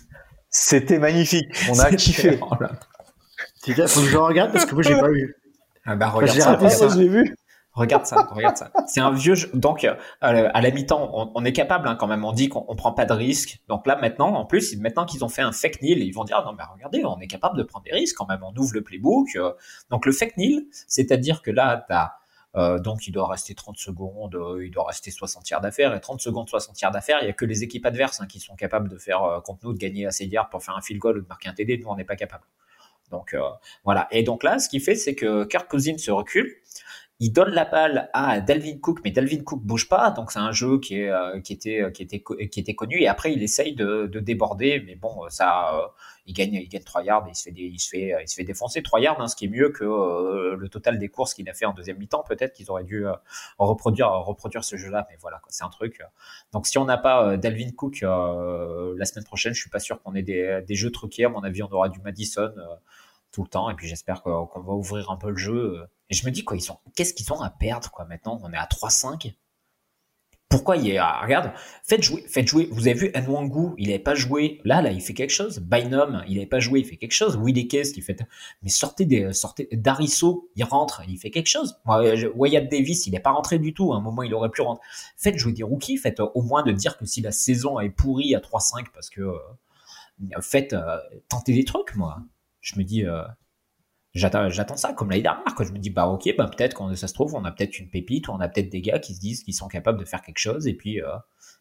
[0.51, 1.48] C'était magnifique.
[1.70, 2.38] On a kiffé.
[2.42, 5.36] Oh bien, faut que je regarde parce que moi j'ai pas vu.
[5.84, 6.86] Ah bah, regarde ça, regarde ça.
[6.96, 7.36] vu.
[7.72, 8.72] Regarde ça, regarde ça.
[8.88, 9.48] C'est un vieux jeu.
[9.55, 12.24] Donc, euh, à la mi-temps, on, on est capable hein, quand même.
[12.24, 13.61] On dit qu'on on prend pas de risques.
[13.68, 16.42] Donc là, maintenant, en plus, maintenant qu'ils ont fait un fake nil, ils vont dire
[16.44, 18.40] non, mais regardez, on est capable de prendre des risques quand même.
[18.42, 19.28] On ouvre le playbook.
[19.36, 19.53] euh.
[19.90, 22.14] Donc le fake nil, c'est-à-dire que là, t'as
[22.55, 26.20] donc il doit rester 30 secondes, euh, il doit rester 60 yards d'affaires et 30
[26.20, 27.18] secondes, 60 yards d'affaires.
[27.22, 29.61] Il y a que les équipes adverses hein, qui sont capables de faire euh, contre
[29.64, 31.78] nous de gagner assez yards pour faire un field goal ou de marquer un TD.
[31.78, 32.44] Nous, on n'est pas capable.
[33.11, 33.40] Donc euh,
[33.84, 34.09] voilà.
[34.11, 36.57] Et donc là, ce qu'il fait, c'est que Kirk Cousins se recule.
[37.22, 40.53] Il donne la balle à Dalvin Cook, mais Dalvin Cook bouge pas, donc c'est un
[40.53, 43.03] jeu qui, euh, était, connu.
[43.03, 45.86] Et après, il essaye de, de déborder, mais bon, ça, euh,
[46.30, 49.34] il gagne, il gagne 3 yards et il se fait, défoncer 3 yards, hein, ce
[49.34, 52.22] qui est mieux que euh, le total des courses qu'il a fait en deuxième mi-temps.
[52.22, 53.12] Peut-être qu'ils auraient dû euh,
[53.58, 56.00] reproduire, reproduire ce jeu-là, mais voilà, c'est un truc.
[56.52, 60.00] Donc si on n'a pas euh, Dalvin Cook la semaine prochaine, je suis pas sûr
[60.02, 61.24] qu'on ait des, des jeux truqués.
[61.24, 62.52] À mon avis, on aura du Madison.
[63.32, 66.26] tout le temps et puis j'espère qu'on va ouvrir un peu le jeu et je
[66.26, 66.56] me dis quoi
[66.96, 68.40] qu'est-ce qu'ils ont à perdre quoi maintenant?
[68.42, 69.34] On est à 3-5
[70.51, 71.53] pourquoi il a regarde
[71.84, 75.01] faites jouer faites jouer vous avez vu Nwangu il n'avait pas joué là là il
[75.01, 77.38] fait quelque chose Bynum il n'avait pas joué il fait quelque chose
[77.70, 78.18] Case qui fait
[78.62, 81.76] mais sortez des sortez Dariso il rentre il fait quelque chose.
[81.86, 84.84] Wyatt Davis il n'est pas rentré du tout à un moment il aurait pu rentrer.
[85.16, 87.90] Faites jouer des rookies faites euh, au moins de dire que si la saison est
[87.90, 90.98] pourrie à 3-5 parce que euh, faites euh,
[91.28, 92.18] tentez des trucs moi.
[92.61, 93.22] Je me dis euh,
[94.14, 96.94] j'attends j'attends ça comme l'année dernière quoi je me dis bah ok bah peut-être quand
[96.96, 99.14] ça se trouve on a peut-être une pépite ou on a peut-être des gars qui
[99.14, 101.08] se disent qu'ils sont capables de faire quelque chose et puis euh,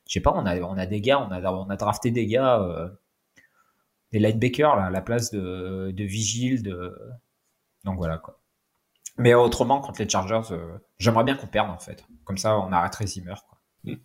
[0.08, 2.26] je sais pas on a on a des gars on a on a drafté des
[2.28, 2.90] gars euh,
[4.12, 6.98] des linebackers là à la place de de vigile de
[7.84, 8.42] donc voilà quoi
[9.18, 12.72] mais autrement contre les Chargers euh, j'aimerais bien qu'on perde en fait comme ça on
[12.72, 13.60] arrêterait Zimmer quoi.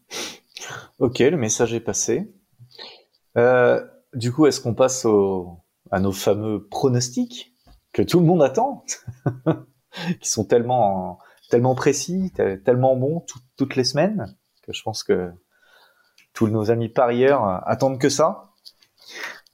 [0.98, 2.32] Ok, le message est passé.
[3.36, 3.84] Euh,
[4.14, 5.58] du coup, est-ce qu'on passe au,
[5.90, 7.53] à nos fameux pronostics?
[7.94, 8.84] Que tout le monde attend,
[10.20, 11.18] qui sont tellement,
[11.48, 15.30] tellement précis, te- tellement bons tout- toutes les semaines, que je pense que
[16.34, 18.50] tous nos amis parieurs euh, attendent que ça.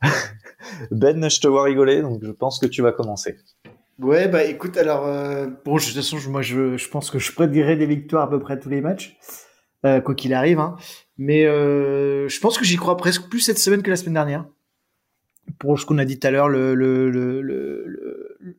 [0.90, 3.36] ben, je te vois rigoler, donc je pense que tu vas commencer.
[3.98, 7.32] Ouais, bah écoute, alors, euh, bon, de toute façon, moi, je, je pense que je
[7.32, 9.18] prédirais des victoires à peu près tous les matchs.
[9.84, 10.58] euh, quoi qu'il arrive.
[10.58, 10.76] Hein.
[11.18, 14.46] Mais euh, je pense que j'y crois presque plus cette semaine que la semaine dernière.
[15.58, 17.84] Pour ce qu'on a dit tout à l'heure, le, le, le, le,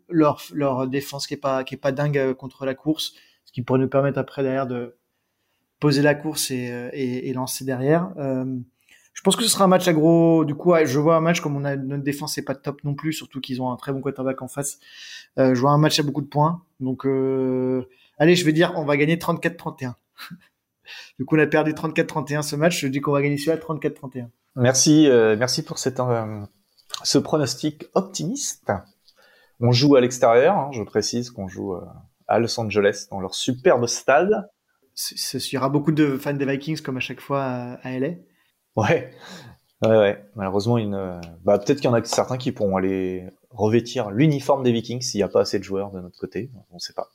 [0.10, 3.14] leur, leur défense qui est pas qui est pas dingue euh, contre la course,
[3.46, 4.98] ce qui pourrait nous permettre après derrière de
[5.80, 8.14] poser la course et, euh, et, lancer derrière.
[8.18, 8.46] Euh,
[9.14, 10.46] je pense que ce sera un match à gros.
[10.46, 12.94] Du coup, je vois un match comme on a notre défense est pas top non
[12.94, 14.80] plus, surtout qu'ils ont un très bon quarterback en face.
[15.38, 16.64] Je vois un match à beaucoup de points.
[16.82, 19.94] Donc, euh, allez, je vais dire, on va gagner 34-31.
[21.20, 22.80] du coup, on a perdu 34-31 ce match.
[22.82, 24.28] Je dis qu'on va gagner celui-là 34-31.
[24.58, 26.02] Merci, euh, merci pour cette,
[27.04, 28.72] ce pronostic optimiste.
[29.62, 30.58] On joue à l'extérieur.
[30.58, 31.86] Hein, je précise qu'on joue euh,
[32.28, 34.50] à Los Angeles dans leur superbe stade.
[35.14, 38.10] Il y aura beaucoup de fans des Vikings comme à chaque fois à, à LA.
[38.76, 39.12] Ouais,
[39.84, 40.26] ouais, ouais.
[40.36, 41.22] Malheureusement, une...
[41.44, 45.20] bah, peut-être qu'il y en a certains qui pourront aller revêtir l'uniforme des Vikings s'il
[45.20, 46.52] n'y a pas assez de joueurs de notre côté.
[46.72, 47.10] On ne sait pas.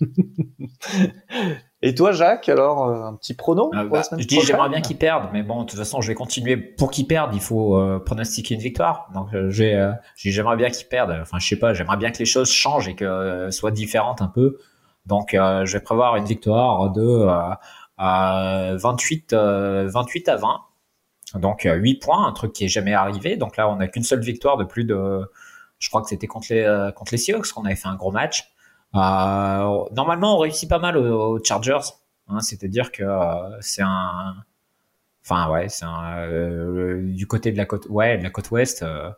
[1.86, 4.96] Et toi, Jacques, alors, euh, un petit prono euh, bah, Je dis, j'aimerais bien qu'ils
[4.96, 6.56] perdent, mais bon, de toute façon, je vais continuer.
[6.56, 9.10] Pour qu'ils perdent, il faut euh, pronostiquer une victoire.
[9.12, 11.14] Donc, euh, j'ai, euh, j'aimerais bien qu'ils perdent.
[11.20, 14.28] Enfin, je sais pas, j'aimerais bien que les choses changent et que soient différentes un
[14.28, 14.56] peu.
[15.04, 17.28] Donc, je vais prévoir une victoire de
[17.98, 20.60] 28, 28 à 20.
[21.34, 23.36] Donc 8 points, un truc qui est jamais arrivé.
[23.36, 25.20] Donc là, on n'a qu'une seule victoire de plus de,
[25.78, 28.53] je crois que c'était contre les contre les Seahawks qu'on avait fait un gros match.
[28.94, 31.78] Euh, normalement, on réussit pas mal aux, aux Chargers.
[32.28, 34.34] Hein, C'est-à-dire que euh, c'est un,
[35.24, 38.82] enfin ouais, c'est euh, du côté de la côte, ouais, de la côte ouest.
[38.82, 39.10] Euh,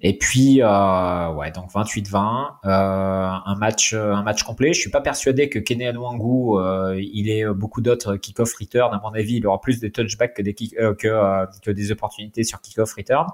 [0.00, 4.72] et puis ouais, donc 28-20, un match un match complet.
[4.72, 6.60] Je suis pas persuadé que Kenny Wangu
[6.98, 8.92] il ait beaucoup d'autres kick-off return.
[8.92, 12.44] À mon avis, il aura plus de touchbacks que des kick, que que des opportunités
[12.44, 13.26] sur kick-off return.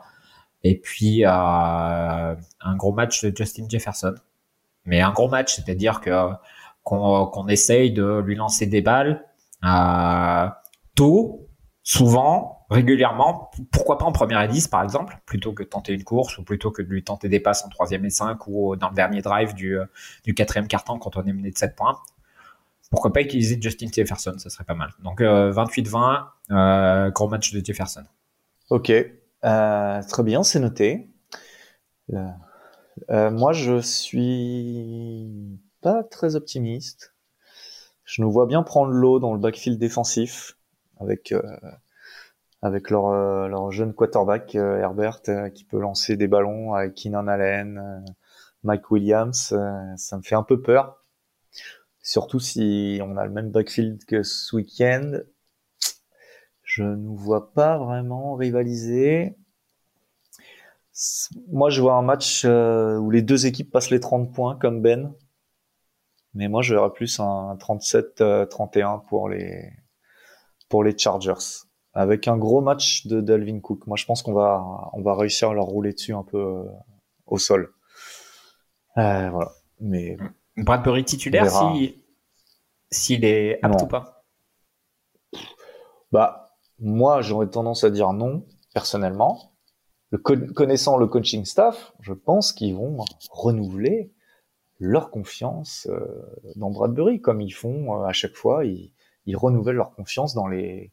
[0.62, 4.14] Et puis euh, un gros match de Justin Jefferson.
[4.84, 6.30] Mais un gros match, c'est-à-dire que
[6.82, 9.24] qu'on essaye de lui lancer des balles
[9.64, 10.48] euh,
[10.96, 11.48] tôt,
[11.82, 13.50] souvent, régulièrement.
[13.70, 16.44] Pourquoi pas en première et 10 par exemple, plutôt que de tenter une course ou
[16.44, 19.22] plutôt que de lui tenter des passes en troisième et 5 ou dans le dernier
[19.22, 19.78] drive du
[20.24, 21.98] du quatrième carton quand on est mené de 7 points.
[22.90, 24.90] Pourquoi pas utiliser Justin Jefferson, ça serait pas mal.
[25.02, 28.02] Donc euh, 28-20, euh, gros match de Jefferson.
[28.68, 31.08] Ok, euh, très bien, c'est noté.
[33.08, 37.14] Euh, moi, je suis pas très optimiste.
[38.04, 40.56] Je nous vois bien prendre l'eau dans le backfield défensif
[40.98, 41.42] avec euh,
[42.62, 45.22] avec leur euh, leur jeune quarterback euh, Herbert
[45.54, 48.04] qui peut lancer des ballons avec Keenan Allen,
[48.64, 49.54] Mike Williams.
[49.96, 51.04] ça me fait un peu peur.
[52.02, 55.20] Surtout si on a le même backfield que ce week-end
[56.62, 59.36] je ne vois pas vraiment rivaliser.
[61.48, 64.82] Moi, je vois un match euh, où les deux équipes passent les 30 points, comme
[64.82, 65.14] Ben.
[66.34, 69.72] Mais moi, je verrais plus un 37-31 euh, pour les,
[70.68, 71.64] pour les Chargers.
[71.92, 73.86] Avec un gros match de Dalvin Cook.
[73.86, 76.64] Moi, je pense qu'on va, on va réussir à leur rouler dessus un peu euh,
[77.26, 77.72] au sol.
[78.96, 79.52] Euh, voilà.
[79.80, 80.16] Mais.
[80.56, 82.04] Bradbury titulaire, si,
[82.90, 83.84] s'il est apte non.
[83.84, 84.24] ou pas?
[86.12, 89.49] Bah, moi, j'aurais tendance à dire non, personnellement.
[90.18, 94.12] Connaissant le coaching staff, je pense qu'ils vont renouveler
[94.80, 96.00] leur confiance euh,
[96.56, 98.64] dans Bradbury, comme ils font euh, à chaque fois.
[98.64, 98.92] Ils,
[99.26, 100.90] ils, renouvellent leur confiance dans les,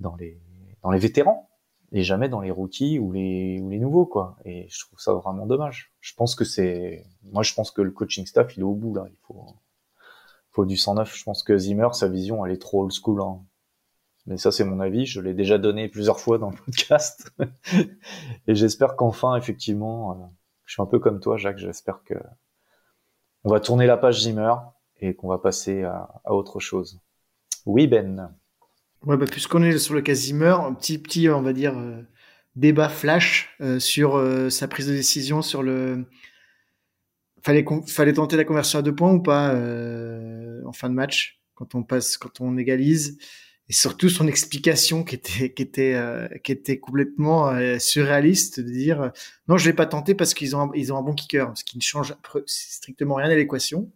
[0.00, 0.40] dans les,
[0.82, 1.48] dans les vétérans
[1.92, 4.36] et jamais dans les rookies ou les, ou les nouveaux, quoi.
[4.44, 5.92] Et je trouve ça vraiment dommage.
[6.00, 8.94] Je pense que c'est, moi, je pense que le coaching staff, il est au bout,
[8.94, 9.06] là.
[9.08, 9.46] Il faut,
[10.50, 11.14] faut du 109.
[11.14, 13.40] Je pense que Zimmer, sa vision, elle est trop old school, hein
[14.28, 17.32] mais ça c'est mon avis, je l'ai déjà donné plusieurs fois dans le podcast,
[18.46, 20.26] et j'espère qu'enfin, effectivement, euh,
[20.66, 22.14] je suis un peu comme toi, Jacques, j'espère que
[23.44, 24.54] on va tourner la page Zimmer
[25.00, 27.00] et qu'on va passer à, autre chose.
[27.64, 28.34] Oui, Ben.
[29.06, 32.02] Ouais, bah, puisqu'on est sur le cas Zimmer, un petit, petit, on va dire, euh,
[32.56, 34.20] débat flash euh, sur
[34.50, 36.04] sa prise de décision sur le.
[37.42, 41.74] Fallait, fallait tenter la conversion à deux points ou pas en fin de match quand
[41.74, 43.18] on passe, quand on égalise
[43.68, 48.70] et surtout son explication qui était qui était euh, qui était complètement euh, surréaliste de
[48.70, 49.08] dire euh,
[49.46, 51.64] non je l'ai pas tenté parce qu'ils ont un, ils ont un bon kicker ce
[51.64, 52.14] qui ne change
[52.46, 53.90] strictement rien à l'équation.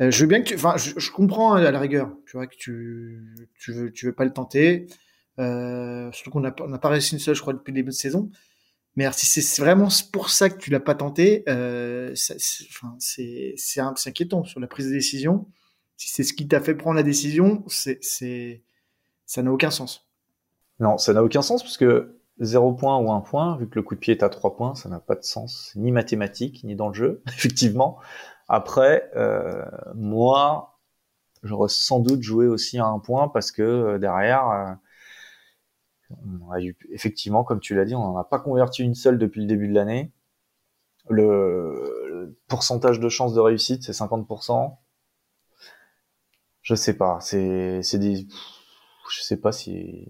[0.00, 2.46] Euh, je veux bien que tu enfin je, je, comprends à la rigueur tu vois
[2.46, 3.22] que tu
[3.58, 4.86] tu veux tu veux pas le tenter.
[5.38, 8.30] Surtout qu'on n'a on pas réussi une seule je crois depuis le début de saison.
[8.96, 11.44] Mais si c'est vraiment pour ça que tu l'as pas tenté
[12.16, 15.46] c'est c'est inquiétant sur la prise de décision.
[15.96, 18.62] Si c'est ce qui t'a fait prendre la décision c'est
[19.28, 20.08] ça n'a aucun sens.
[20.80, 23.82] Non, ça n'a aucun sens parce que 0 point ou 1 point, vu que le
[23.82, 26.74] coup de pied est à 3 points, ça n'a pas de sens, ni mathématique, ni
[26.74, 27.98] dans le jeu, effectivement.
[28.48, 29.64] Après, euh,
[29.94, 30.78] moi,
[31.42, 34.78] j'aurais sans doute joué aussi à un point parce que derrière,
[36.10, 39.18] on a eu, effectivement, comme tu l'as dit, on n'en a pas converti une seule
[39.18, 40.10] depuis le début de l'année.
[41.10, 44.76] Le, pourcentage de chance de réussite, c'est 50%.
[46.62, 47.98] Je sais pas, c'est, c'est
[49.10, 50.08] je sais pas si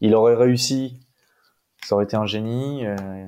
[0.00, 1.00] il aurait réussi,
[1.84, 2.86] ça aurait été un génie.
[2.86, 3.26] Euh,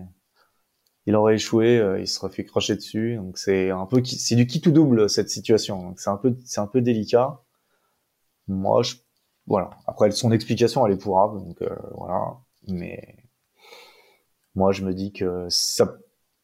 [1.07, 3.17] il aurait échoué, euh, il serait fait crocher dessus.
[3.17, 5.95] Donc c'est un peu, c'est du qui tout double cette situation.
[5.97, 7.43] c'est un peu, c'est un peu délicat.
[8.49, 8.97] Moi, je
[9.51, 9.71] voilà.
[9.87, 12.37] Après, son explication, elle est pourrable, donc euh, voilà.
[12.69, 13.17] Mais
[14.55, 15.97] moi, je me dis que ça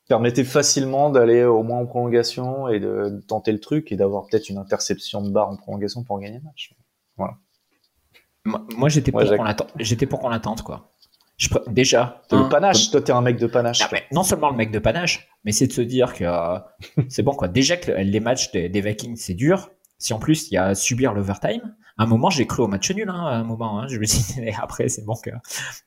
[0.09, 4.49] permettait facilement d'aller au moins en prolongation et de, tenter le truc et d'avoir peut-être
[4.49, 6.75] une interception de barre en prolongation pour gagner le match.
[7.17, 7.35] Voilà.
[8.77, 9.73] Moi, j'étais pour qu'on l'attente.
[9.79, 10.93] J'étais pour qu'on l'attente, quoi.
[11.37, 12.23] Je déjà.
[12.31, 12.91] Le panache?
[12.91, 13.81] Toi, t'es un mec de panache.
[14.13, 16.59] Non seulement le mec de panache, mais c'est de se dire que euh,
[17.09, 17.49] c'est bon, quoi.
[17.49, 19.69] Déjà que les matchs des, des Vikings, c'est dur.
[19.99, 22.69] Si en plus il y a à subir l'overtime, à un moment j'ai cru au
[22.69, 25.31] match nul, hein, à un moment, hein, je me suis dit, après c'est bon que.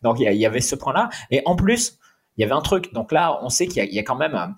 [0.01, 1.09] Donc il y, avait ce point-là.
[1.31, 1.99] Et en plus,
[2.37, 2.93] il y avait un truc.
[2.93, 4.55] Donc là, on sait qu'il y, a quand même.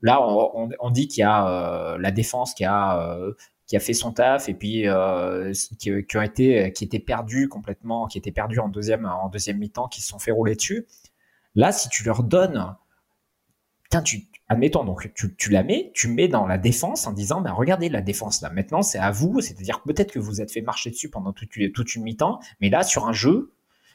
[0.00, 3.32] Là, on, dit qu'il y a euh, la défense qui a euh,
[3.72, 7.48] qui a fait son taf et puis euh, qui, qui, ont été qui étaient perdus
[7.48, 10.86] complètement, qui étaient perdus en deuxième en deuxième mi-temps, qui se sont fait rouler dessus.
[11.54, 12.76] Là, si tu leur donnes,
[13.84, 17.52] putain, tu admettons, donc tu, la mets, tu mets dans la défense en disant, ben
[17.52, 20.90] regardez la défense là, maintenant c'est à vous, c'est-à-dire peut-être que vous êtes fait marcher
[20.90, 23.54] dessus pendant toute, toute une mi-temps, mais là sur un jeu,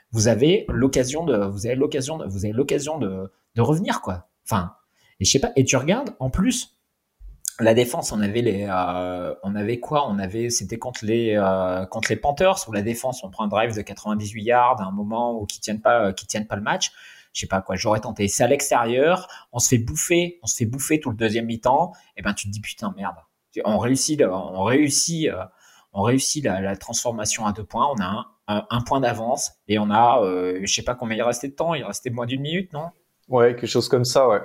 [0.10, 4.28] vous avez l'occasion de, vous avez l'occasion de, vous avez l'occasion de, de revenir quoi.
[4.44, 4.74] Enfin,
[5.20, 6.77] et je sais pas, et tu regardes en plus.
[7.60, 10.08] La défense, on avait les, euh, on avait quoi?
[10.08, 12.68] On avait, c'était contre les, euh, contre les Panthers.
[12.68, 15.60] Où la défense, on prend un drive de 98 yards à un moment où qui
[15.60, 16.92] tiennent pas, qui tiennent pas le match
[17.38, 18.28] je sais pas quoi, j'aurais tenté.
[18.28, 21.94] C'est à l'extérieur, on se fait bouffer, on se fait bouffer tout le deuxième mi-temps.
[22.16, 23.16] Et ben tu te dis putain merde,
[23.64, 25.44] on réussit, on réussit, euh,
[25.94, 27.88] on réussit la, transformation à deux points.
[27.96, 31.50] On a un, point d'avance et on a, euh, je sais pas combien il restait
[31.50, 31.76] de temps.
[31.76, 32.90] Il restait moins d'une minute, non?
[33.28, 34.42] Ouais, quelque chose comme ça, ouais.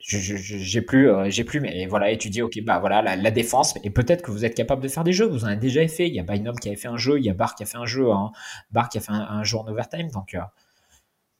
[0.00, 3.74] J'ai plus, euh, j'ai plus, mais voilà, et tu dis, ok, bah voilà, la, défense,
[3.82, 6.06] et peut-être que vous êtes capable de faire des jeux, vous en avez déjà fait.
[6.06, 7.66] Il y a Bynum qui avait fait un jeu, il y a Bar qui a
[7.66, 8.30] fait un jeu, hein.
[8.70, 10.36] Bar qui a fait un, jeu en overtime, donc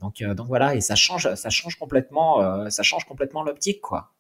[0.01, 3.81] donc, euh, donc voilà, et ça change, ça change complètement, euh, ça change complètement l'optique,
[3.81, 4.13] quoi.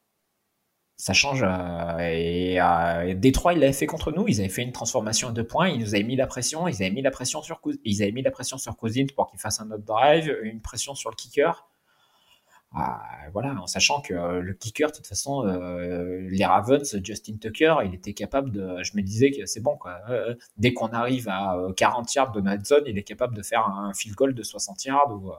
[0.97, 1.45] Ça change.
[1.45, 4.27] Euh, et Détroit, il l'avait fait contre nous.
[4.27, 5.69] Ils avaient fait une transformation à deux points.
[5.69, 6.67] Ils nous avaient mis la pression.
[6.67, 9.39] Ils avaient mis la pression sur, ils avaient mis la pression sur Cousins pour qu'il
[9.39, 11.68] fasse un autre drive, une pression sur le kicker.
[13.33, 18.13] Voilà, en sachant que le kicker, de toute façon, les Ravens, Justin Tucker, il était
[18.13, 18.83] capable de.
[18.83, 20.01] Je me disais que c'est bon, quoi.
[20.57, 23.93] dès qu'on arrive à 40 yards de notre zone, il est capable de faire un
[23.95, 25.33] field goal de 60 yards ou,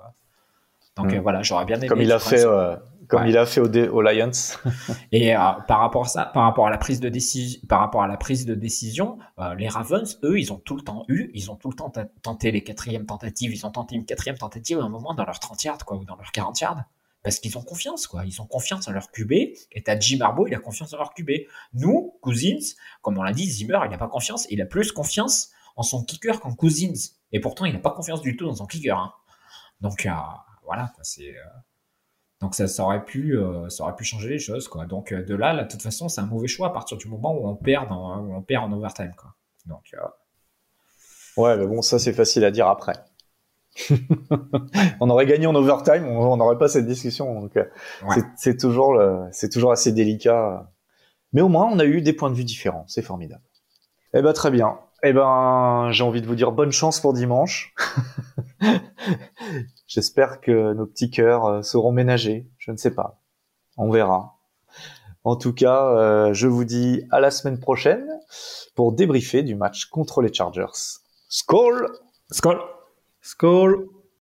[0.99, 1.15] donc mm.
[1.15, 1.87] euh, voilà, j'aurais bien aimé.
[1.87, 2.75] Comme il a fait, euh,
[3.07, 4.31] comme il a fait aux, Lions.
[5.11, 8.03] et euh, par rapport à ça, par rapport à la prise de décision, par rapport
[8.03, 9.17] à la prise de décision,
[9.57, 12.51] les Ravens, eux, ils ont tout le temps eu, ils ont tout le temps tenté
[12.51, 15.63] les quatrièmes tentatives, ils ont tenté une quatrième tentative à un moment dans leur 30
[15.63, 16.83] yards, quoi, ou dans leur 40 yards.
[17.23, 18.23] Parce qu'ils ont confiance, quoi.
[18.25, 19.31] Ils ont confiance en leur QB.
[19.31, 21.31] Et t'as Jim Harbaugh, il a confiance en leur QB.
[21.73, 24.47] Nous, Cousins, comme on l'a dit, Zimmer, il n'a pas confiance.
[24.49, 27.11] Il a plus confiance en son kicker qu'en Cousins.
[27.31, 28.97] Et pourtant, il n'a pas confiance du tout dans son kicker.
[28.97, 29.13] Hein.
[29.81, 30.07] Donc,
[30.69, 31.35] voilà, c'est.
[31.35, 31.43] Euh,
[32.41, 34.85] donc ça, aurait pu, euh, ça changer les choses, quoi.
[34.85, 37.33] Donc euh, de là, de toute façon, c'est un mauvais choix à partir du moment
[37.33, 39.35] où on perd, on perd en overtime, quoi.
[39.65, 39.93] Donc.
[41.37, 42.93] Ouais, mais bon, ça c'est facile à dire après.
[44.99, 47.41] on aurait gagné en overtime, on n'aurait pas cette discussion.
[47.41, 47.57] Donc
[48.35, 49.01] c'est toujours,
[49.31, 50.69] c'est toujours assez délicat.
[51.33, 52.85] Mais au moins, on a eu des points de vue différents.
[52.87, 53.43] C'est formidable.
[54.13, 54.79] Eh ben très bien.
[55.03, 57.73] Eh ben, j'ai envie de vous dire bonne chance pour dimanche.
[59.87, 62.49] J'espère que nos petits cœurs euh, seront ménagés.
[62.57, 63.21] Je ne sais pas.
[63.77, 64.39] On verra.
[65.23, 68.05] En tout cas, euh, je vous dis à la semaine prochaine
[68.75, 70.99] pour débriefer du match contre les Chargers.
[71.29, 71.87] Skol
[72.31, 72.59] Skol
[73.29, 73.98] Skol